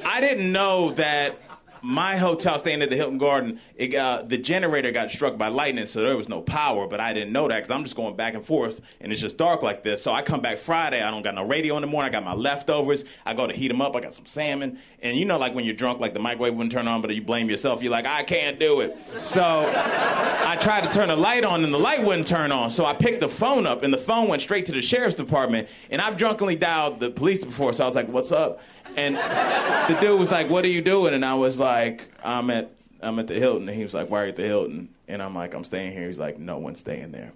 [0.05, 1.37] I didn't know that
[1.85, 5.85] my hotel staying at the Hilton Garden, it got, the generator got struck by lightning,
[5.85, 6.87] so there was no power.
[6.87, 9.37] But I didn't know that because I'm just going back and forth, and it's just
[9.37, 10.01] dark like this.
[10.01, 12.09] So I come back Friday, I don't got no radio in the morning.
[12.09, 13.03] I got my leftovers.
[13.23, 13.95] I go to heat them up.
[13.95, 16.71] I got some salmon, and you know, like when you're drunk, like the microwave wouldn't
[16.71, 17.83] turn on, but you blame yourself.
[17.83, 18.97] You're like, I can't do it.
[19.21, 22.71] So I tried to turn the light on, and the light wouldn't turn on.
[22.71, 25.67] So I picked the phone up, and the phone went straight to the sheriff's department.
[25.91, 28.59] And I've drunkenly dialed the police before, so I was like, "What's up?"
[28.97, 32.71] And the dude was like, "What are you doing?" And I was like, "I'm at
[33.01, 35.21] I'm at the Hilton." And he was like, "Why are you at the Hilton?" And
[35.21, 37.33] I'm like, "I'm staying here." He's like, "No one's staying there."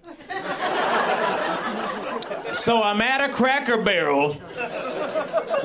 [2.52, 4.36] so I'm at a Cracker Barrel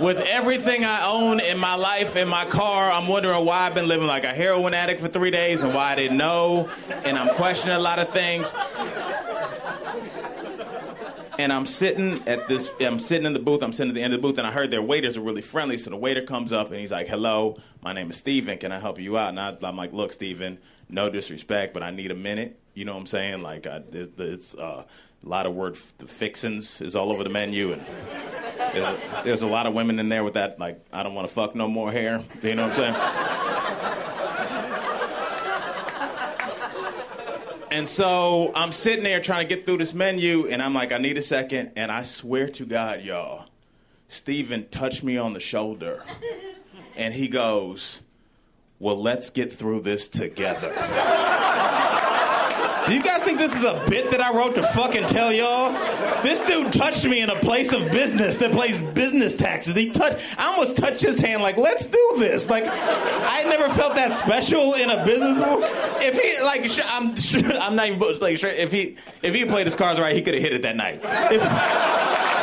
[0.02, 2.92] with everything I own in my life in my car.
[2.92, 5.92] I'm wondering why I've been living like a heroin addict for three days and why
[5.92, 6.70] I didn't know.
[7.06, 8.54] And I'm questioning a lot of things
[11.38, 12.70] and I'm sitting at this.
[12.80, 13.64] I'm sitting in the booth.
[13.64, 15.42] I'm sitting at the end of the booth, and I heard their waiters are really
[15.42, 15.78] friendly.
[15.78, 18.58] So the waiter comes up and he's like, "Hello, my name is Steven.
[18.58, 20.60] Can I help you out?" And I, I'm like, "Look, Steven,
[20.90, 22.60] no disrespect, but I need a minute.
[22.74, 23.42] You know what I'm saying?
[23.42, 24.84] Like, I, it, it's uh,
[25.26, 27.82] a lot of word fixins is all over the menu, and
[28.74, 31.28] there's a, there's a lot of women in there with that like, I don't want
[31.28, 32.24] to fuck no more hair.
[32.44, 33.35] You know what I'm saying?
[37.76, 40.98] And so I'm sitting there trying to get through this menu, and I'm like, I
[40.98, 41.74] need a second.
[41.76, 43.48] And I swear to God, y'all,
[44.08, 46.06] Steven touched me on the shoulder,
[46.96, 48.00] and he goes,
[48.80, 50.70] Well, let's get through this together.
[52.88, 55.74] Do you guys think this is a bit that I wrote to fucking tell y'all?
[56.26, 59.76] This dude touched me in a place of business that pays business taxes.
[59.76, 62.50] He touched, I almost touched his hand like, let's do this.
[62.50, 65.60] Like, I never felt that special in a business before.
[66.02, 67.14] If he, like, I'm,
[67.62, 70.34] I'm not even, like, sure, if he, if he played his cards right, he could
[70.34, 71.00] have hit it that night.
[71.04, 71.44] If,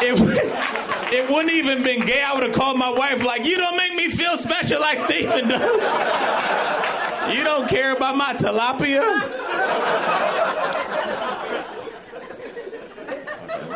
[0.05, 2.23] it, it wouldn't even been gay.
[2.25, 5.49] I would have called my wife like, you don't make me feel special like Steven
[5.49, 6.59] does.
[7.33, 9.01] You don't care about my tilapia?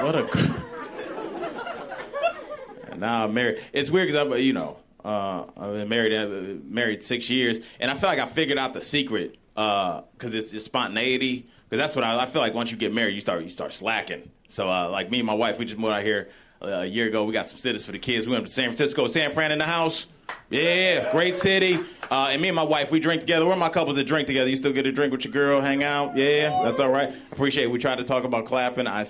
[0.07, 0.23] What a.
[2.97, 3.61] now I'm married.
[3.73, 7.91] It's weird because I'm, you know, uh, I've been married uh, married six years, and
[7.91, 11.47] I feel like I figured out the secret because it's, it's spontaneity.
[11.69, 12.55] Because that's what I, I feel like.
[12.55, 14.31] Once you get married, you start you start slacking.
[14.47, 16.29] So uh, like me and my wife, we just moved out here
[16.63, 17.25] uh, a year ago.
[17.25, 18.29] We got some sitters for the kids.
[18.29, 20.07] We went to San Francisco, San Fran in the house.
[20.51, 21.79] Yeah, great city.
[22.11, 23.45] Uh, and me and my wife, we drink together.
[23.45, 24.49] We're my couples that drink together.
[24.49, 26.17] You still get a drink with your girl, hang out.
[26.17, 27.13] Yeah, that's all right.
[27.33, 27.71] Appreciate it.
[27.71, 28.87] We tried to talk about clapping.
[28.87, 29.05] I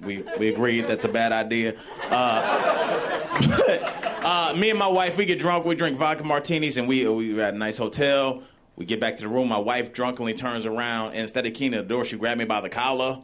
[0.00, 1.76] we we agreed that's a bad idea.
[2.08, 3.28] Uh,
[3.66, 5.64] but uh, me and my wife, we get drunk.
[5.64, 8.44] We drink vodka martinis, and we we at a nice hotel.
[8.76, 9.48] We get back to the room.
[9.48, 12.60] My wife drunkenly turns around, and instead of keying the door, she grabbed me by
[12.60, 13.20] the collar,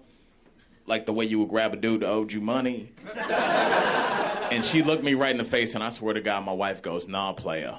[0.85, 2.93] like the way you would grab a dude that owed you money.
[4.51, 6.83] And she looked me right in the face, and I swear to God, my wife
[6.83, 7.77] goes, "Nah, player,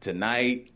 [0.00, 0.68] tonight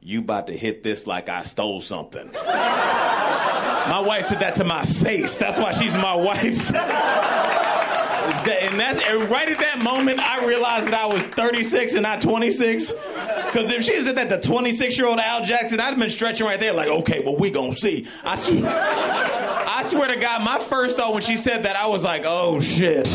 [0.00, 4.84] you about to hit this like I stole something." my wife said that to my
[4.84, 5.36] face.
[5.36, 6.72] That's why she's my wife.
[6.72, 12.22] And that's and right at that moment, I realized that I was 36 and not
[12.22, 12.92] 26.
[12.92, 16.46] Because if she said that to 26 year old Al Jackson, I'd have been stretching
[16.46, 18.06] right there, like, okay, well, we gonna see.
[18.24, 22.04] I, sw- I swear to God, my first thought when she said that, I was
[22.04, 23.08] like, oh shit.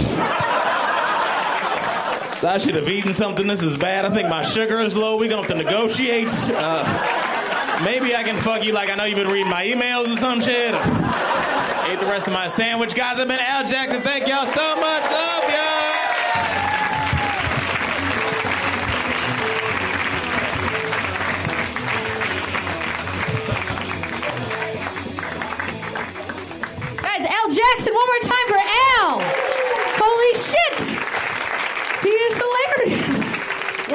[2.44, 3.48] I should have eaten something.
[3.48, 4.06] This is bad.
[4.06, 5.18] I think my sugar is low.
[5.18, 6.30] We're going to have to negotiate.
[6.54, 10.18] Uh, maybe I can fuck you like I know you've been reading my emails or
[10.18, 10.74] some shit.
[10.74, 12.94] Ate the rest of my sandwich.
[12.94, 14.02] Guys, I've been Al Jackson.
[14.02, 15.04] Thank y'all so much.
[15.12, 15.78] Love y'all.
[27.02, 28.60] Guys, Jackson, one more time for
[29.00, 29.22] Al.
[29.98, 30.98] Holy shit.
[32.04, 33.38] He is hilarious.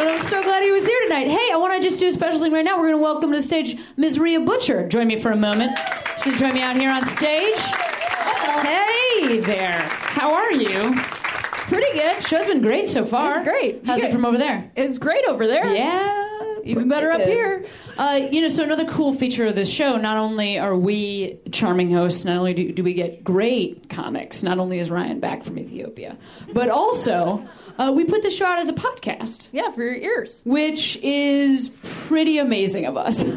[0.02, 1.28] But I'm so glad he was here tonight.
[1.28, 2.76] Hey, I want to just do a special thing right now.
[2.76, 4.18] We're going to welcome to the stage Ms.
[4.18, 4.88] Rhea Butcher.
[4.88, 5.78] Join me for a moment.
[6.16, 7.54] She's going to join me out here on stage.
[7.56, 9.78] Hey there.
[9.78, 10.96] How are you?
[10.96, 12.20] Pretty good.
[12.20, 13.36] Show's been great so far.
[13.36, 13.86] It's great.
[13.86, 14.72] How's it from over there?
[14.74, 15.72] It's great over there.
[15.72, 16.58] Yeah.
[16.64, 17.64] Even better up here.
[17.96, 21.92] Uh, you know, so another cool feature of this show, not only are we charming
[21.92, 25.60] hosts, not only do, do we get great comics, not only is Ryan back from
[25.60, 26.18] Ethiopia,
[26.52, 27.46] but also
[27.78, 30.42] uh, we put the show out as a podcast, Yeah, for your ears.
[30.44, 33.24] which is pretty amazing of us.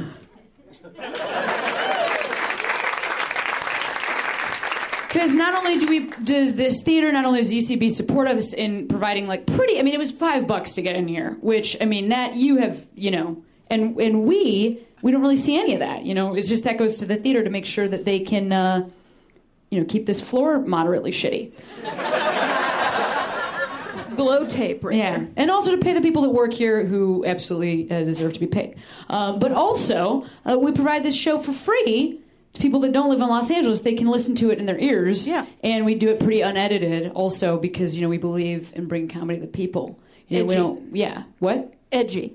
[5.08, 8.86] Because not only do we does this theater, not only does UCB support us in
[8.90, 9.80] providing like pretty.
[9.80, 12.58] I mean, it was five bucks to get in here, which I mean that you
[12.58, 16.04] have you know, and and we we don't really see any of that.
[16.06, 18.52] You know, it's just that goes to the theater to make sure that they can
[18.52, 18.90] uh,
[19.72, 21.54] you know keep this floor moderately shitty.
[24.16, 25.28] Glow tape right Yeah, there.
[25.38, 28.48] and also to pay the people that work here who absolutely uh, deserve to be
[28.48, 28.76] paid.
[29.10, 32.20] Um, but also, uh, we provide this show for free
[32.54, 33.82] to people that don't live in Los Angeles.
[33.82, 35.28] They can listen to it in their ears.
[35.28, 35.46] Yeah.
[35.64, 39.40] and we do it pretty unedited, also because you know we believe in bringing comedy
[39.40, 40.00] to the people.
[40.28, 40.62] You know, we Edgy.
[40.62, 40.96] don't.
[40.96, 41.24] Yeah.
[41.40, 41.74] What?
[41.92, 42.34] Edgy.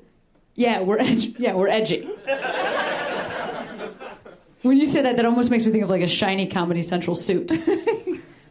[0.54, 1.34] Yeah, we're edgy.
[1.38, 2.06] Yeah, we're edgy.
[4.62, 7.16] when you say that, that almost makes me think of like a shiny Comedy Central
[7.16, 7.50] suit.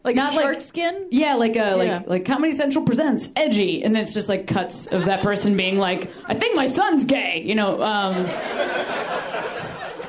[0.04, 1.08] Like Not a like- shark skin?
[1.12, 2.04] Yeah, like a like Yeah.
[2.08, 5.78] like Comedy Central presents edgy, and then it's just like cuts of that person being
[5.78, 7.82] like, "I think my son's gay," you know.
[7.82, 8.16] Um,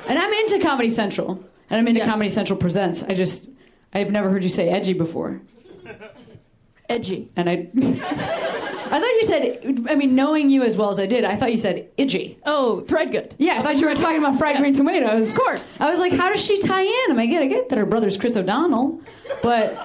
[0.07, 2.09] and I'm into Comedy Central, and I'm into Yes.
[2.09, 3.03] Comedy Central presents.
[3.03, 3.51] I just
[3.93, 5.41] I've never heard you say edgy before,
[6.89, 7.29] Edgy.
[7.35, 7.69] and I
[8.91, 9.87] I thought you said.
[9.91, 12.37] I mean, knowing you as well as I did, I thought you said Idgie.
[12.45, 13.33] Oh, Threadgoode.
[13.39, 15.31] Yeah, I thought you were talking about fried green tomatoes.
[15.31, 15.77] Of course.
[15.81, 17.05] I was like, how does she tie in?
[17.11, 19.01] I mean, I get, I get that her brother's Chris O'Donnell,
[19.43, 19.77] but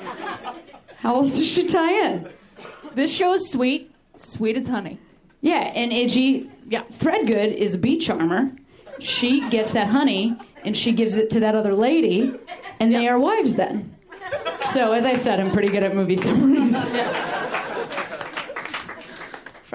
[0.98, 2.30] how else does she tie in?
[2.96, 3.92] This show is sweet.
[4.16, 4.98] Sweet as honey.
[5.42, 8.56] Yeah, and Idgie, yeah, Threadgoode is a bee charmer.
[9.00, 12.34] She gets that honey and she gives it to that other lady,
[12.80, 13.96] and they are wives then.
[14.66, 16.90] So, as I said, I'm pretty good at movie summaries.
[16.90, 17.45] Fried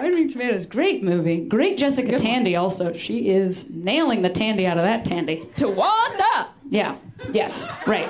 [0.01, 1.41] Green Tomatoes, great movie.
[1.41, 2.93] Great Jessica Tandy, also.
[2.93, 5.49] She is nailing the Tandy out of that Tandy.
[5.57, 6.49] Towanda.
[6.71, 6.97] Yeah,
[7.33, 8.09] yes, right.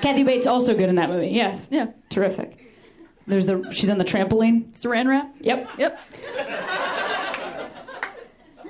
[0.00, 1.28] Kathy Bates also good in that movie.
[1.28, 1.86] Yes, Yeah.
[2.10, 2.58] terrific.
[3.26, 4.72] There's the she's on the trampoline.
[4.72, 5.32] Saran wrap.
[5.40, 5.70] Yep.
[5.78, 6.00] Yep.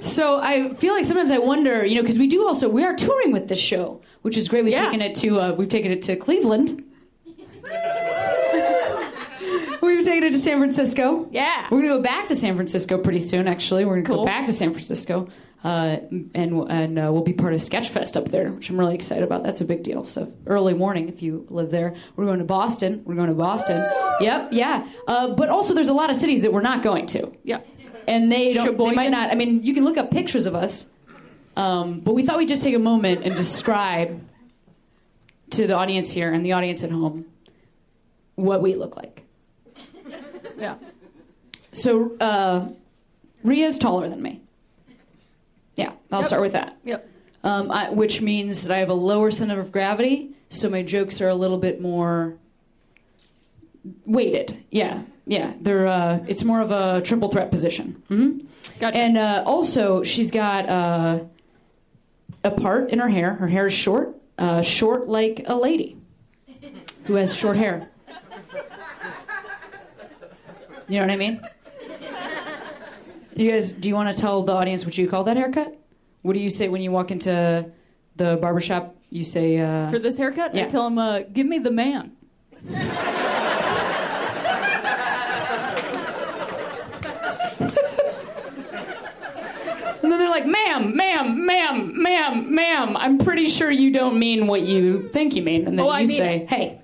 [0.01, 2.95] So I feel like sometimes I wonder, you know, because we do also we are
[2.95, 4.65] touring with this show, which is great.
[4.65, 4.85] We've Yeah.
[4.87, 6.85] taken it to uh, we've taken it to Cleveland.
[9.97, 11.29] We've taken it to San Francisco.
[11.31, 11.67] Yeah.
[11.71, 13.49] We're gonna go back to San Francisco pretty soon.
[13.49, 15.29] Actually, we're gonna go back to San Francisco,
[15.65, 15.99] uh,
[16.35, 19.43] and and uh, we'll be part of Sketchfest up there, which I'm really excited about.
[19.43, 20.05] That's a big deal.
[20.05, 21.95] So early warning if you live there.
[22.17, 23.03] We're going to Boston.
[23.05, 23.85] We're going to Boston.
[24.21, 24.87] Yep, yeah.
[25.07, 27.61] Uh, but also, there's a lot of cities that we're not going to Yeah.
[28.09, 28.77] and they don't.
[28.77, 29.31] They might not.
[29.31, 30.87] I mean, you can look up pictures of us,
[31.57, 34.21] um, but we thought we'd just take a moment and describe
[35.51, 37.27] to the audience here and the audience at home
[38.37, 39.22] what we look like.
[40.63, 40.77] Yeah.
[41.73, 42.69] So, uh,
[43.43, 44.41] Rhea's taller than me.
[45.77, 46.27] Yeah, I'll Yep.
[46.27, 46.77] start with that.
[46.85, 47.09] Yep.
[47.45, 51.21] Um, I, which means that I have a lower center of gravity, so my jokes
[51.21, 52.35] are a little bit more
[54.07, 54.63] weighted.
[54.71, 55.55] Yeah, yeah.
[55.61, 55.87] They're.
[55.89, 58.03] Uh, it's more of a triple threat position.
[58.09, 58.39] hmm
[58.79, 58.99] Gotcha.
[58.99, 61.21] And uh, also, she's got uh,
[62.45, 63.35] a part in her hair.
[63.35, 65.97] Her hair is short, uh, short like a lady
[67.05, 67.89] who has short hair.
[70.93, 71.41] You know what I mean?
[73.35, 75.75] You guys, do you want to tell the audience what you call that haircut?
[76.21, 77.65] What do you say when you walk into
[78.17, 78.95] the barbershop?
[79.09, 80.65] You say, uh, For this haircut, Yeah.
[80.65, 82.13] I tell them, uh, give me the man.
[90.03, 94.47] and then they're like, ma'am, ma'am, ma'am, ma'am, ma'am, I'm pretty sure you don't mean
[94.47, 95.67] what you think you mean.
[95.69, 96.49] And then Oh, you I mean say, it.
[96.49, 96.79] hey,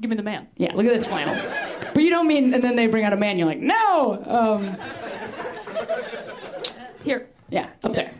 [0.00, 0.48] Give me the man.
[0.56, 1.34] yeah, look at this flannel.
[1.94, 4.22] But you don't mean, and then they bring out a man, you're like, no!
[4.26, 4.76] Um,
[7.04, 7.28] Here.
[7.50, 8.12] Yeah, up there.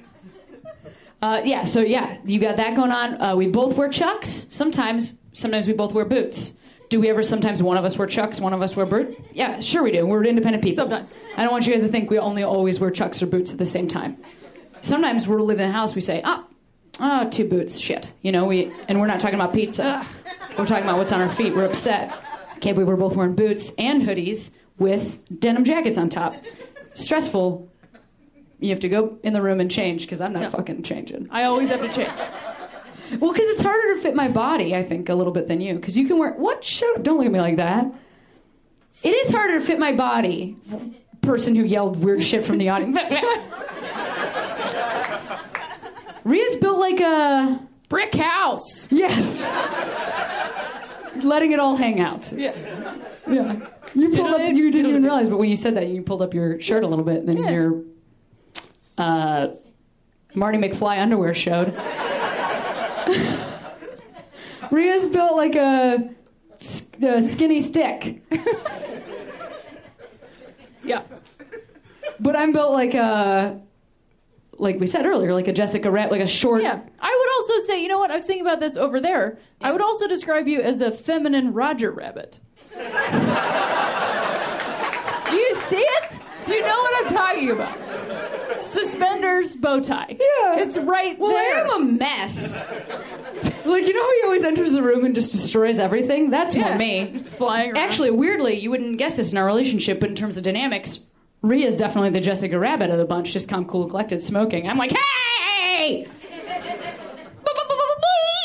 [1.21, 3.21] Uh, yeah, so yeah, you got that going on.
[3.21, 4.47] Uh, we both wear chucks.
[4.51, 6.55] Sometimes, sometimes we both wear boots.
[6.93, 9.19] Do we ever sometimes one of us wear Chucks, one of us wear boot?
[9.33, 10.05] Yeah, sure we do.
[10.07, 10.77] We're independent people.
[10.77, 11.15] Sometimes.
[11.39, 13.59] I don't want you guys to think we only always wear Chucks or boots at
[13.59, 14.19] the same time.
[14.83, 16.45] Sometimes we're living in the house, we say, ah,
[17.01, 18.13] oh, two boots, shit.
[18.21, 20.07] You know, we and we're not talking about pizza.
[20.59, 21.55] We're talking about what's on our feet.
[21.55, 22.13] We're upset.
[22.63, 26.37] Can't believe we're both wearing boots and hoodies with denim jackets on top.
[26.95, 27.69] Stressful.
[28.61, 31.27] You have to go in the room and change because I'm not fucking changing.
[31.33, 32.09] I always have to change.
[33.21, 35.75] Well, because it's harder to fit my body, I think, a little bit than you.
[35.75, 36.63] Because you can wear what?
[36.63, 37.03] Shut up!
[37.03, 37.93] Don't look at me like that.
[39.03, 40.57] It is harder to fit my body.
[41.21, 42.97] Person who yelled weird shit from the audience.
[46.25, 48.87] Rhea's built like a Brick house.
[48.93, 49.43] yes,
[51.25, 52.33] letting it all hang out.
[52.33, 52.55] Yeah.
[53.29, 54.41] Yeah, you pulled up.
[54.41, 56.87] You didn't even realize, but when you said that, you pulled up your shirt a
[56.89, 57.51] little bit, and then Yeah.
[57.51, 57.83] your
[58.99, 59.49] uh,
[60.35, 61.73] Marty McFly underwear showed.
[64.71, 66.11] Rhea's built like a,
[67.03, 68.23] a skinny stick,
[70.83, 71.03] Yeah.
[72.19, 73.61] but I'm built like a,
[74.63, 76.63] like we said earlier, like a Jessica Rabbit, like a short.
[76.63, 76.81] Yeah.
[77.01, 78.13] I would also say, you know what?
[78.13, 79.39] I was thinking about this over there.
[79.61, 82.39] I would also describe you as a feminine Roger Rabbit.
[82.73, 82.79] Do
[85.37, 86.13] you see it?
[86.47, 88.65] Do you know what I'm talking about?
[88.65, 90.11] Suspenders, bow tie.
[90.11, 90.59] Yeah.
[90.61, 91.65] It's right Well, there.
[91.65, 92.65] I am a mess.
[93.65, 96.31] like you know how he always enters the room and just destroys everything.
[96.31, 96.69] That's yeah.
[96.69, 97.19] more me.
[97.19, 97.79] Flying around.
[97.79, 101.01] Actually, weirdly, you wouldn't guess this in our relationship, but in terms of dynamics,
[101.43, 104.69] Rhea's definitely the Jessica Rabbit of the bunch, just calm, cool, collected, smoking.
[104.69, 106.07] I'm like, hey!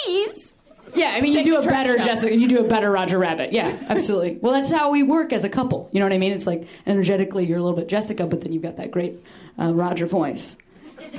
[0.07, 0.55] please.
[0.95, 1.97] Yeah, I mean, you Take do a better.
[1.97, 3.53] Jessica, you do a better Roger Rabbit.
[3.53, 4.39] Yeah, absolutely.
[4.41, 5.89] well, that's how we work as a couple.
[5.91, 6.31] You know what I mean?
[6.31, 9.19] It's like energetically, you're a little bit Jessica, but then you've got that great
[9.59, 10.57] uh, Roger voice.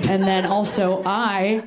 [0.07, 1.63] And then also, I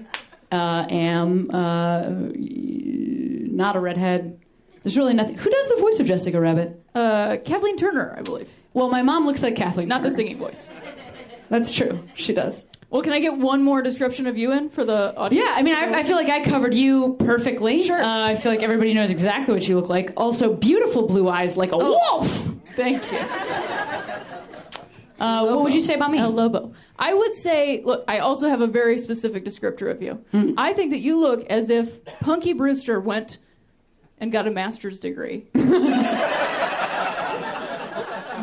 [0.51, 4.39] uh, am uh, not a redhead.
[4.83, 5.39] There's really nothing.
[5.39, 6.83] Who does the voice of Jessica Rabbit?
[6.95, 8.51] Uh, Kathleen Turner, I believe.
[8.75, 9.89] Well, my mom looks like Kathleen.
[9.89, 10.71] Not the singing voice.
[11.49, 12.03] That's true.
[12.15, 12.65] She does.
[12.91, 15.45] Well, can I get one more description of you in for the audience?
[15.47, 17.83] Yeah, I mean, I, I feel like I covered you perfectly.
[17.83, 18.03] Sure.
[18.03, 20.13] Uh, I feel like everybody knows exactly what you look like.
[20.17, 21.99] Also, beautiful blue eyes, like a Oh.
[22.13, 22.51] wolf.
[22.77, 23.19] Thank you.
[25.21, 26.19] Uh, what would you say about me?
[26.19, 26.73] El Lobo.
[26.99, 30.15] I would say, look, I also have a very specific descriptor of you.
[30.33, 30.53] Hmm.
[30.59, 33.39] I think that you look as if Punky Brewster went
[34.19, 35.47] and got a master's degree.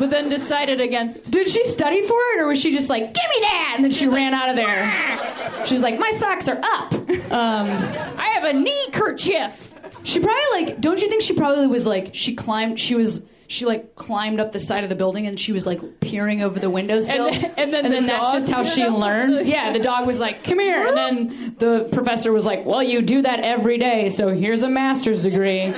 [0.00, 1.30] but then decided against.
[1.30, 3.92] Did she study for it, or was she just like, "Give me that," and then
[3.92, 5.64] she ran out of there?
[5.66, 6.92] She's like, "My socks are up."
[7.30, 9.72] Um, I have a knee kerchief.
[10.02, 10.80] she probably like.
[10.80, 12.80] Don't you think she probably was like she climbed?
[12.80, 13.26] She was.
[13.46, 16.60] She like climbed up the side of the building and she was like peering over
[16.60, 17.26] the windowsill.
[17.26, 19.44] And then- and then the that's just how she learned.
[19.44, 23.02] Yeah, the dog was like, "Come here," and then the professor was like, "Well, you
[23.02, 25.74] do that every day, so here's a master's degree."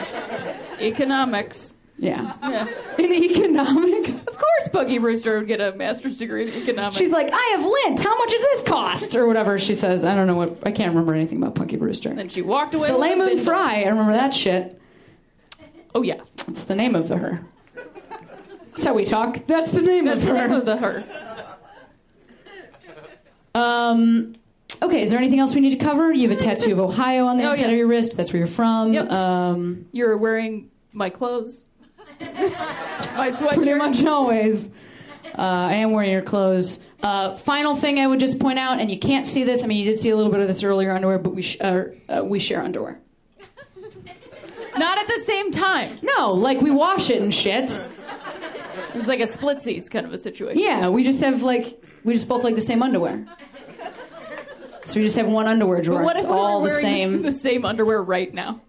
[0.81, 1.75] Economics.
[2.03, 2.67] Yeah, Yeah.
[2.99, 4.23] in economics.
[4.23, 6.97] Of course, Punky Brewster would get a master's degree in economics.
[6.97, 8.01] She's like, I have lint.
[8.03, 9.15] How much does this cost?
[9.15, 10.05] Or whatever she says.
[10.05, 10.59] I don't know what.
[10.67, 12.09] I can't remember anything about Punky Brewster.
[12.11, 12.89] and then she walked away.
[12.89, 13.39] Soleil Moon.
[13.39, 13.83] Frye.
[13.83, 14.81] I remember that shit.
[15.95, 17.45] Oh yeah, That's the name of the her.
[18.71, 19.47] That's how we talk.
[19.47, 20.49] That's the name that's of the her.
[20.49, 21.05] name of the her.
[23.55, 24.33] Um.
[24.83, 25.03] Okay.
[25.03, 26.11] Is there anything else we need to cover?
[26.13, 27.71] You have a tattoo of Ohio on the Oh, inside yeah.
[27.71, 28.17] of your wrist.
[28.17, 28.93] That's where you're from.
[28.93, 29.11] Yep.
[29.11, 29.87] Um.
[29.93, 31.63] You're wearing my clothes.
[33.17, 33.55] My sweatshirt.
[33.57, 34.71] Pretty much always.
[35.37, 36.85] Uh, I am wearing your clothes.
[37.03, 39.65] Uh, final thing I would just point out, and you can't see this.
[39.65, 41.57] I mean, you did see a little bit of this earlier underwear, but we sh-
[41.61, 43.01] uh, uh, we share underwear.
[44.77, 45.99] Not at the same time.
[46.03, 47.81] No, like we wash it and shit.
[48.95, 50.61] It's like a splitsies kind of a situation.
[50.63, 53.27] Yeah, we just have like we just both like the same underwear.
[54.85, 55.99] So we just have one underwear drawer.
[56.01, 57.23] But what it's if we all were the same.
[57.23, 58.61] the same underwear right now?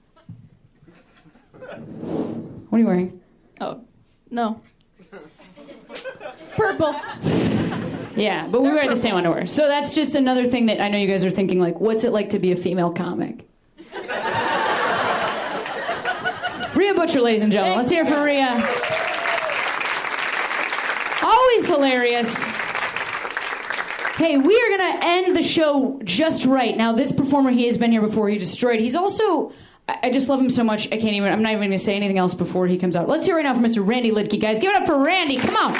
[1.60, 3.22] What are you wearing?
[3.64, 3.82] Oh,
[4.30, 4.60] no.
[6.56, 6.96] Purple.
[8.16, 8.96] Yeah, but we They're wear the purple.
[8.96, 9.48] same underwear.
[9.48, 12.12] So that's just another thing that I know you guys are thinking like, what's it
[12.12, 13.48] like to be a female comic?
[16.76, 17.78] Rhea Butcher, ladies and gentlemen.
[17.78, 18.50] Let's hear for Rhea.
[21.24, 22.44] Always hilarious.
[24.18, 26.76] Hey, we are going to end the show just right.
[26.76, 28.30] Now, this performer, he has been here before.
[28.30, 28.80] He destroyed.
[28.80, 29.54] He's also,
[29.88, 30.88] I just love him so much.
[30.88, 33.10] I can't even, I'm not even going to say anything else before he comes out.
[33.10, 33.86] Let's hear right now from Mr.
[33.86, 34.62] Randy Liedtke, guys.
[34.62, 35.38] Give it up for Randy.
[35.38, 35.74] Come on.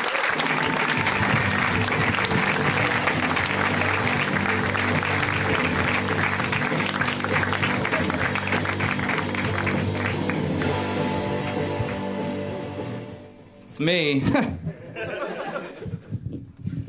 [13.64, 14.20] It's me.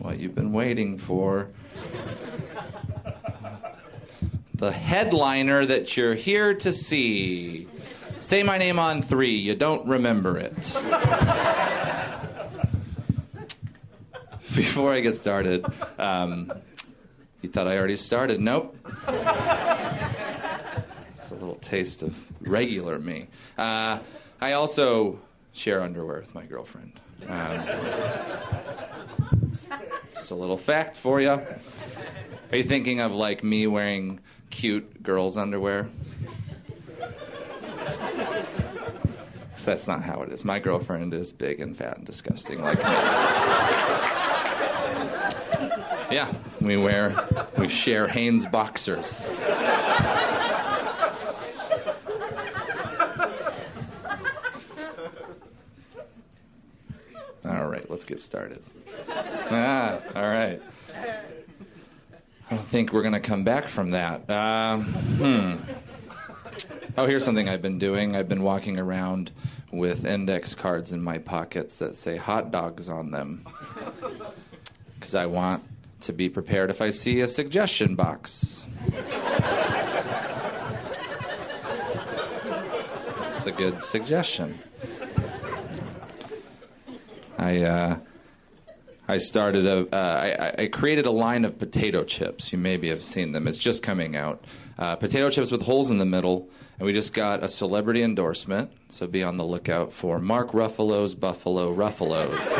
[0.00, 1.48] what you've been waiting for.
[4.54, 7.66] The headliner that you're here to see.
[8.20, 9.34] Say my name on three.
[9.36, 10.54] You don't remember it.
[14.54, 15.66] Before I get started,
[15.98, 16.52] um,
[17.42, 18.40] you thought I already started.
[18.40, 18.76] Nope.
[21.10, 23.26] It's a little taste of regular me.
[23.58, 23.98] Uh,
[24.40, 25.18] I also
[25.52, 27.00] share underwear with my girlfriend.
[27.28, 27.64] Um,
[30.14, 31.30] just a little fact for you.
[31.30, 34.20] Are you thinking of like me wearing
[34.58, 35.88] cute girls' underwear?
[39.52, 40.44] 'Cause that's not how it is.
[40.44, 42.84] My girlfriend is big and fat and disgusting like me.
[46.10, 47.26] Yeah, we wear,
[47.58, 49.34] we share Hanes boxers.
[57.44, 58.62] All right, let's get started.
[59.08, 60.60] Ah, all right.
[62.50, 64.28] I don't think we're going to come back from that.
[64.30, 65.56] Um, hmm.
[66.96, 68.14] Oh, here's something I've been doing.
[68.14, 69.32] I've been walking around
[69.72, 73.44] with index cards in my pockets that say hot dogs on them.
[74.94, 75.64] Because I want
[76.02, 78.64] to be prepared if I see a suggestion box.
[83.20, 84.58] That's a good suggestion.
[87.38, 87.98] I uh,
[89.06, 92.52] I started a uh, I, I created a line of potato chips.
[92.52, 93.46] You maybe have seen them.
[93.46, 94.44] It's just coming out.
[94.78, 96.48] Uh, potato chips with holes in the middle,
[96.78, 98.72] and we just got a celebrity endorsement.
[98.88, 102.58] So be on the lookout for Mark Ruffalo's Buffalo Ruffalos.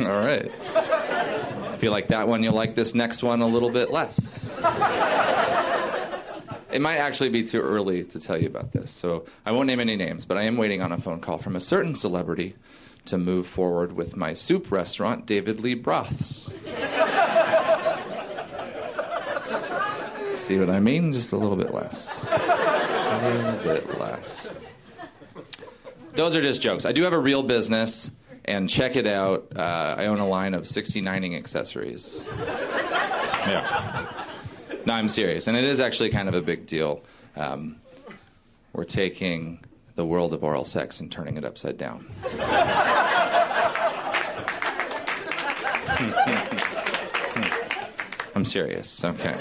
[0.00, 0.50] All right.
[1.74, 4.54] If you like that one, you'll like this next one a little bit less.
[6.70, 9.80] It might actually be too early to tell you about this, so I won't name
[9.80, 12.56] any names, but I am waiting on a phone call from a certain celebrity
[13.06, 16.50] to move forward with my soup restaurant, David Lee Broths.
[20.32, 21.12] See what I mean?
[21.12, 22.26] Just a little bit less.
[22.28, 24.50] A little bit less.
[26.14, 26.84] Those are just jokes.
[26.84, 28.10] I do have a real business,
[28.44, 29.52] and check it out.
[29.56, 32.24] Uh, I own a line of 69ing accessories.
[33.46, 34.15] Yeah.
[34.86, 37.02] No, I'm serious, and it is actually kind of a big deal.
[37.34, 37.76] Um,
[38.72, 39.58] we're taking
[39.96, 42.06] the world of oral sex and turning it upside down.
[48.36, 49.02] I'm serious.
[49.02, 49.34] Okay.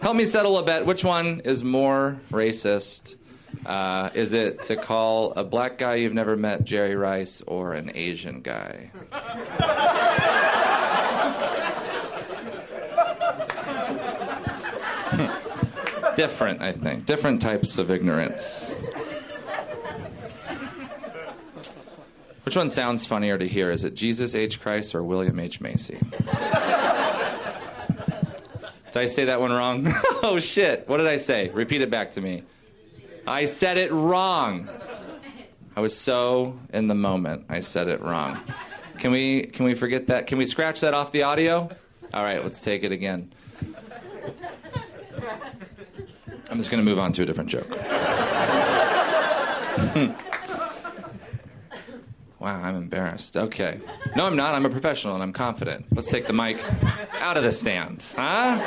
[0.00, 0.86] Help me settle a bet.
[0.86, 3.16] Which one is more racist?
[3.66, 7.90] Uh, is it to call a black guy you've never met Jerry Rice or an
[7.94, 8.90] Asian guy?
[16.20, 17.06] Different, I think.
[17.06, 18.74] Different types of ignorance.
[22.42, 23.70] Which one sounds funnier to hear?
[23.70, 24.60] Is it Jesus H.
[24.60, 25.62] Christ or William H.
[25.62, 25.98] Macy?
[28.92, 29.86] Did I say that one wrong?
[30.22, 30.86] oh shit.
[30.90, 31.48] What did I say?
[31.48, 32.42] Repeat it back to me.
[33.26, 34.68] I said it wrong.
[35.74, 37.46] I was so in the moment.
[37.48, 38.40] I said it wrong.
[38.98, 40.26] Can we can we forget that?
[40.26, 41.70] Can we scratch that off the audio?
[42.12, 43.32] All right, let's take it again.
[46.50, 47.70] I'm just going to move on to a different joke.
[52.40, 53.36] wow, I'm embarrassed.
[53.36, 53.80] Okay.
[54.16, 54.54] No, I'm not.
[54.54, 55.86] I'm a professional and I'm confident.
[55.92, 56.58] Let's take the mic
[57.20, 58.04] out of the stand.
[58.16, 58.58] Huh?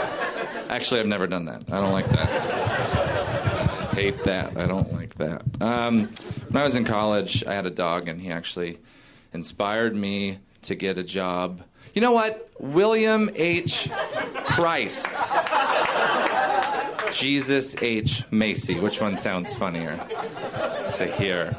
[0.69, 1.63] Actually, I've never done that.
[1.69, 2.29] I don't like that.
[3.93, 4.57] Hate that.
[4.57, 5.43] I don't like that.
[5.59, 6.09] Um,
[6.49, 8.79] when I was in college, I had a dog, and he actually
[9.33, 11.61] inspired me to get a job.
[11.93, 12.49] You know what?
[12.59, 13.89] William H.
[14.45, 15.09] Christ.
[17.13, 18.23] Jesus H.
[18.31, 18.79] Macy.
[18.79, 19.95] Which one sounds funnier
[20.97, 21.55] to hear?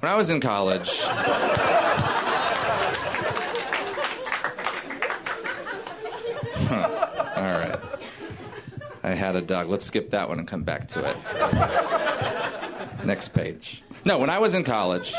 [0.00, 1.00] When I was in college,
[6.68, 7.30] Huh.
[7.36, 7.78] All right.
[9.02, 9.68] I had a dog.
[9.68, 13.06] Let's skip that one and come back to it.
[13.06, 13.82] Next page.
[14.04, 15.14] No, when I was in college,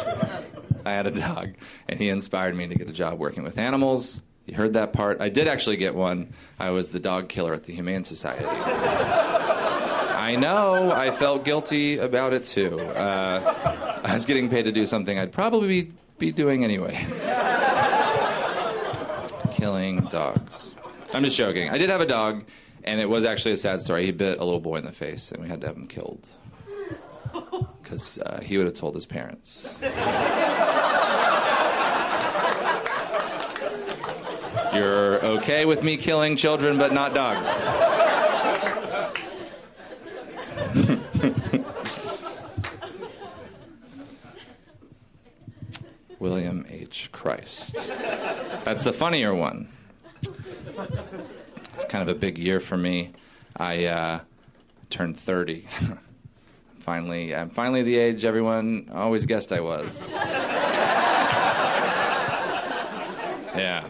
[0.86, 1.53] I had a dog,
[1.88, 4.22] and he inspired me to get a job working with animals.
[4.50, 5.22] You heard that part.
[5.22, 6.34] I did actually get one.
[6.58, 8.48] I was the dog killer at the Humane Society.
[8.48, 10.92] I know.
[10.92, 12.80] I felt guilty about it too.
[12.80, 17.30] Uh, I was getting paid to do something I'd probably be, doing anyways.
[19.52, 20.76] Killing dogs.
[21.14, 21.70] I'm just joking.
[21.70, 22.44] I did have a dog,
[22.84, 24.08] and it was actually a sad story.
[24.08, 26.28] He bit a little boy in the face, and we had to have him killed
[27.84, 29.78] because uh, he would have told his parents.
[34.74, 37.66] You're okay with me killing children, but not dogs.
[46.20, 47.10] William H.
[47.12, 47.76] Christ.
[48.64, 49.70] That's the funnier one.
[51.76, 53.14] It's kind of a big year for me.
[53.56, 54.20] I uh,
[54.90, 55.66] turned 30.
[56.80, 60.14] finally, I'm finally the age everyone always guessed I was.
[63.56, 63.88] yeah.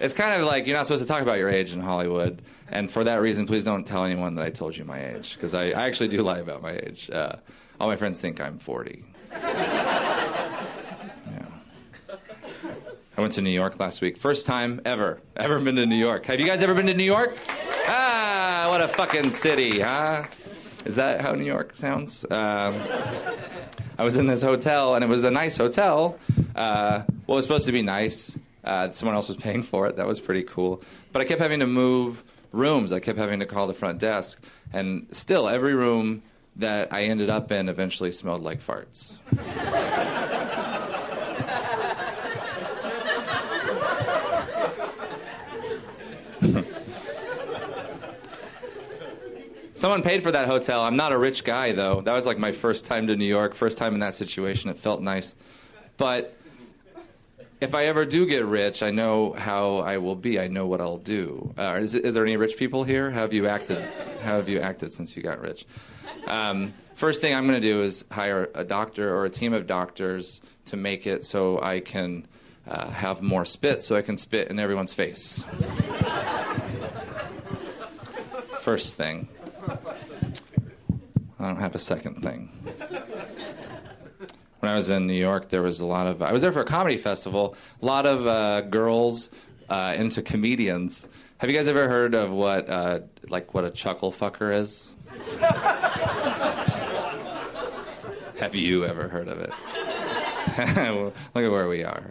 [0.00, 2.90] It's kind of like you're not supposed to talk about your age in Hollywood, and
[2.90, 5.70] for that reason, please don't tell anyone that I told you my age, because I,
[5.70, 7.10] I actually do lie about my age.
[7.10, 7.36] Uh,
[7.80, 9.04] all my friends think I'm 40.
[13.18, 14.16] I went to New York last week.
[14.16, 16.26] First time ever, ever been to New York.
[16.26, 17.36] Have you guys ever been to New York?
[17.88, 20.24] Ah, what a fucking city, huh?
[20.84, 22.24] Is that how New York sounds?
[22.30, 22.80] Um,
[23.98, 26.16] I was in this hotel, and it was a nice hotel.
[26.54, 28.38] Uh, well, it was supposed to be nice.
[28.64, 29.96] Uh, someone else was paying for it.
[29.96, 30.82] That was pretty cool.
[31.12, 32.92] But I kept having to move rooms.
[32.92, 34.42] I kept having to call the front desk.
[34.72, 36.22] And still, every room
[36.56, 39.18] that I ended up in eventually smelled like farts.
[49.74, 50.82] Someone paid for that hotel.
[50.82, 52.00] I'm not a rich guy, though.
[52.00, 54.70] That was like my first time to New York, first time in that situation.
[54.70, 55.36] It felt nice.
[55.96, 56.36] But
[57.60, 60.38] if I ever do get rich, I know how I will be.
[60.38, 61.52] I know what I'll do.
[61.58, 63.10] Uh, is, is, there any rich people here?
[63.10, 63.82] How have you acted?
[64.22, 65.66] How have you acted since you got rich?
[66.26, 69.66] Um, first thing I'm going to do is hire a doctor or a team of
[69.66, 72.26] doctors to make it so I can
[72.66, 75.44] uh, have more spit, so I can spit in everyone's face.
[78.60, 79.28] First thing.
[81.40, 82.57] I don't have a second thing.
[84.60, 86.20] When I was in New York, there was a lot of.
[86.20, 87.54] I was there for a comedy festival.
[87.80, 89.30] A lot of uh, girls
[89.68, 91.08] uh, into comedians.
[91.38, 94.92] Have you guys ever heard of what, uh, like, what a chuckle fucker is?
[98.38, 99.50] have you ever heard of it?
[101.34, 102.02] Look at where we are.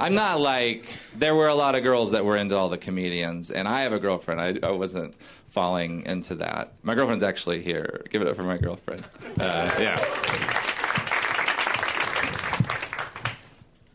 [0.00, 3.50] I'm not like there were a lot of girls that were into all the comedians,
[3.50, 4.40] and I have a girlfriend.
[4.40, 5.14] I, I wasn't
[5.48, 6.72] falling into that.
[6.82, 8.02] My girlfriend's actually here.
[8.10, 9.04] Give it up for my girlfriend.
[9.40, 9.96] Uh, yeah.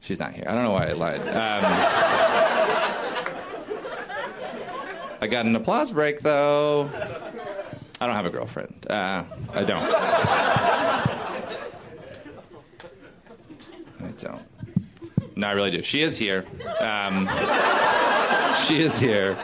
[0.02, 0.46] She's not here.
[0.48, 1.22] I don't know why I lied.
[1.22, 1.64] Um,
[5.22, 6.90] I got an applause break though.
[8.02, 8.86] I don't have a girlfriend.
[8.90, 9.24] Uh,
[9.54, 9.84] I don't.
[14.02, 14.53] I don't.
[15.36, 15.82] No, I really do.
[15.82, 16.46] She is here.
[16.80, 17.28] Um,
[18.66, 19.38] she is here.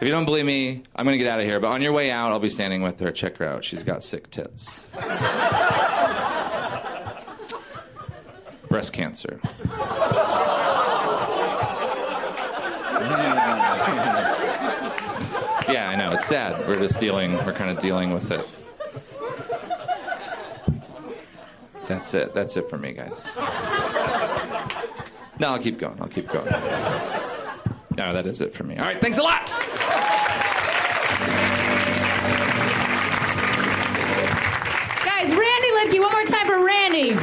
[0.00, 1.60] If you don't believe me, I'm going to get out of here.
[1.60, 3.10] But on your way out, I'll be standing with her.
[3.10, 3.64] Check her out.
[3.64, 4.86] She's got sick tits.
[8.68, 9.40] Breast cancer.
[15.68, 16.12] yeah, I know.
[16.12, 16.66] It's sad.
[16.66, 18.48] We're just dealing, we're kind of dealing with it.
[21.86, 22.32] That's it.
[22.34, 23.34] That's it for me, guys.
[25.40, 25.96] No, I'll keep going.
[25.98, 26.44] I'll keep going.
[27.96, 28.76] No, that is it for me.
[28.76, 29.46] All right, thanks a lot.
[35.02, 37.14] Guys, Randy Liedtke, one more time for Randy.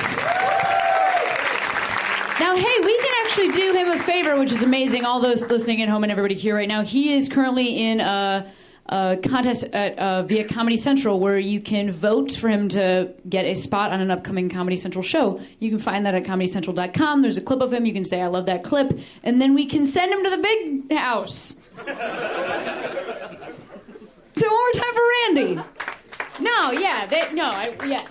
[2.40, 5.06] Now, hey, we can actually do him a favor, which is amazing.
[5.06, 8.52] All those listening at home and everybody here right now, he is currently in a,
[8.90, 13.46] a contest at uh, via Comedy Central where you can vote for him to get
[13.46, 15.42] a spot on an upcoming Comedy Central show.
[15.60, 17.22] You can find that at comedycentral.com.
[17.22, 17.86] There's a clip of him.
[17.86, 18.98] You can say, I love that clip.
[19.24, 21.56] And then we can send him to the big house.
[24.36, 25.56] So one more time for Randy.
[26.40, 28.08] No, yeah, they, no, I, yes.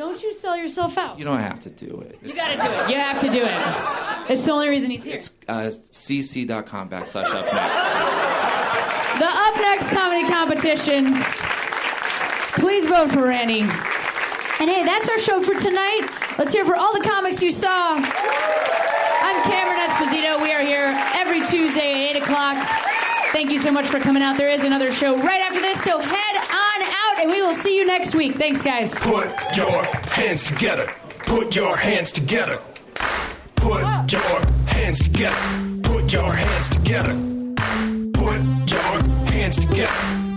[0.00, 1.18] Don't you sell yourself out.
[1.18, 2.18] You don't have to do it.
[2.22, 2.88] You gotta do it.
[2.88, 4.30] You have to do it.
[4.30, 5.16] It's the only reason he's here.
[5.16, 9.20] It's uh, cc.com backslash up next.
[9.20, 11.20] The Up Next comedy competition.
[12.64, 13.60] Please vote for Randy.
[13.60, 16.08] And hey, that's our show for tonight.
[16.38, 17.96] Let's hear for all the comics you saw.
[17.96, 20.40] I'm Cameron Esposito.
[20.40, 22.56] We are here every Tuesday at 8 o'clock.
[23.32, 24.38] Thank you so much for coming out.
[24.38, 26.69] There is another show right after this, so head on
[27.20, 28.36] and we will see you next week.
[28.36, 28.96] Thanks, guys.
[28.98, 30.90] Put your hands together.
[31.26, 32.60] Put your hands together.
[33.56, 35.36] Put your hands together.
[35.82, 37.12] Put your hands together.
[38.14, 39.94] Put your hands together.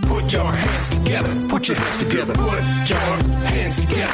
[0.07, 1.47] Put your hands together.
[1.47, 2.33] Put your hands together.
[2.33, 2.99] Put your
[3.47, 4.13] hands together.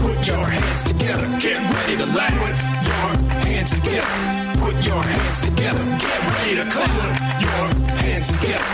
[0.00, 1.26] Put your hands together.
[1.40, 2.34] Get ready to laugh.
[2.38, 5.84] Put your hands together put your hands together.
[5.98, 6.90] Get ready to clap.
[7.00, 8.64] Put your hands together.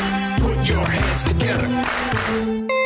[0.40, 2.85] Put your hands together.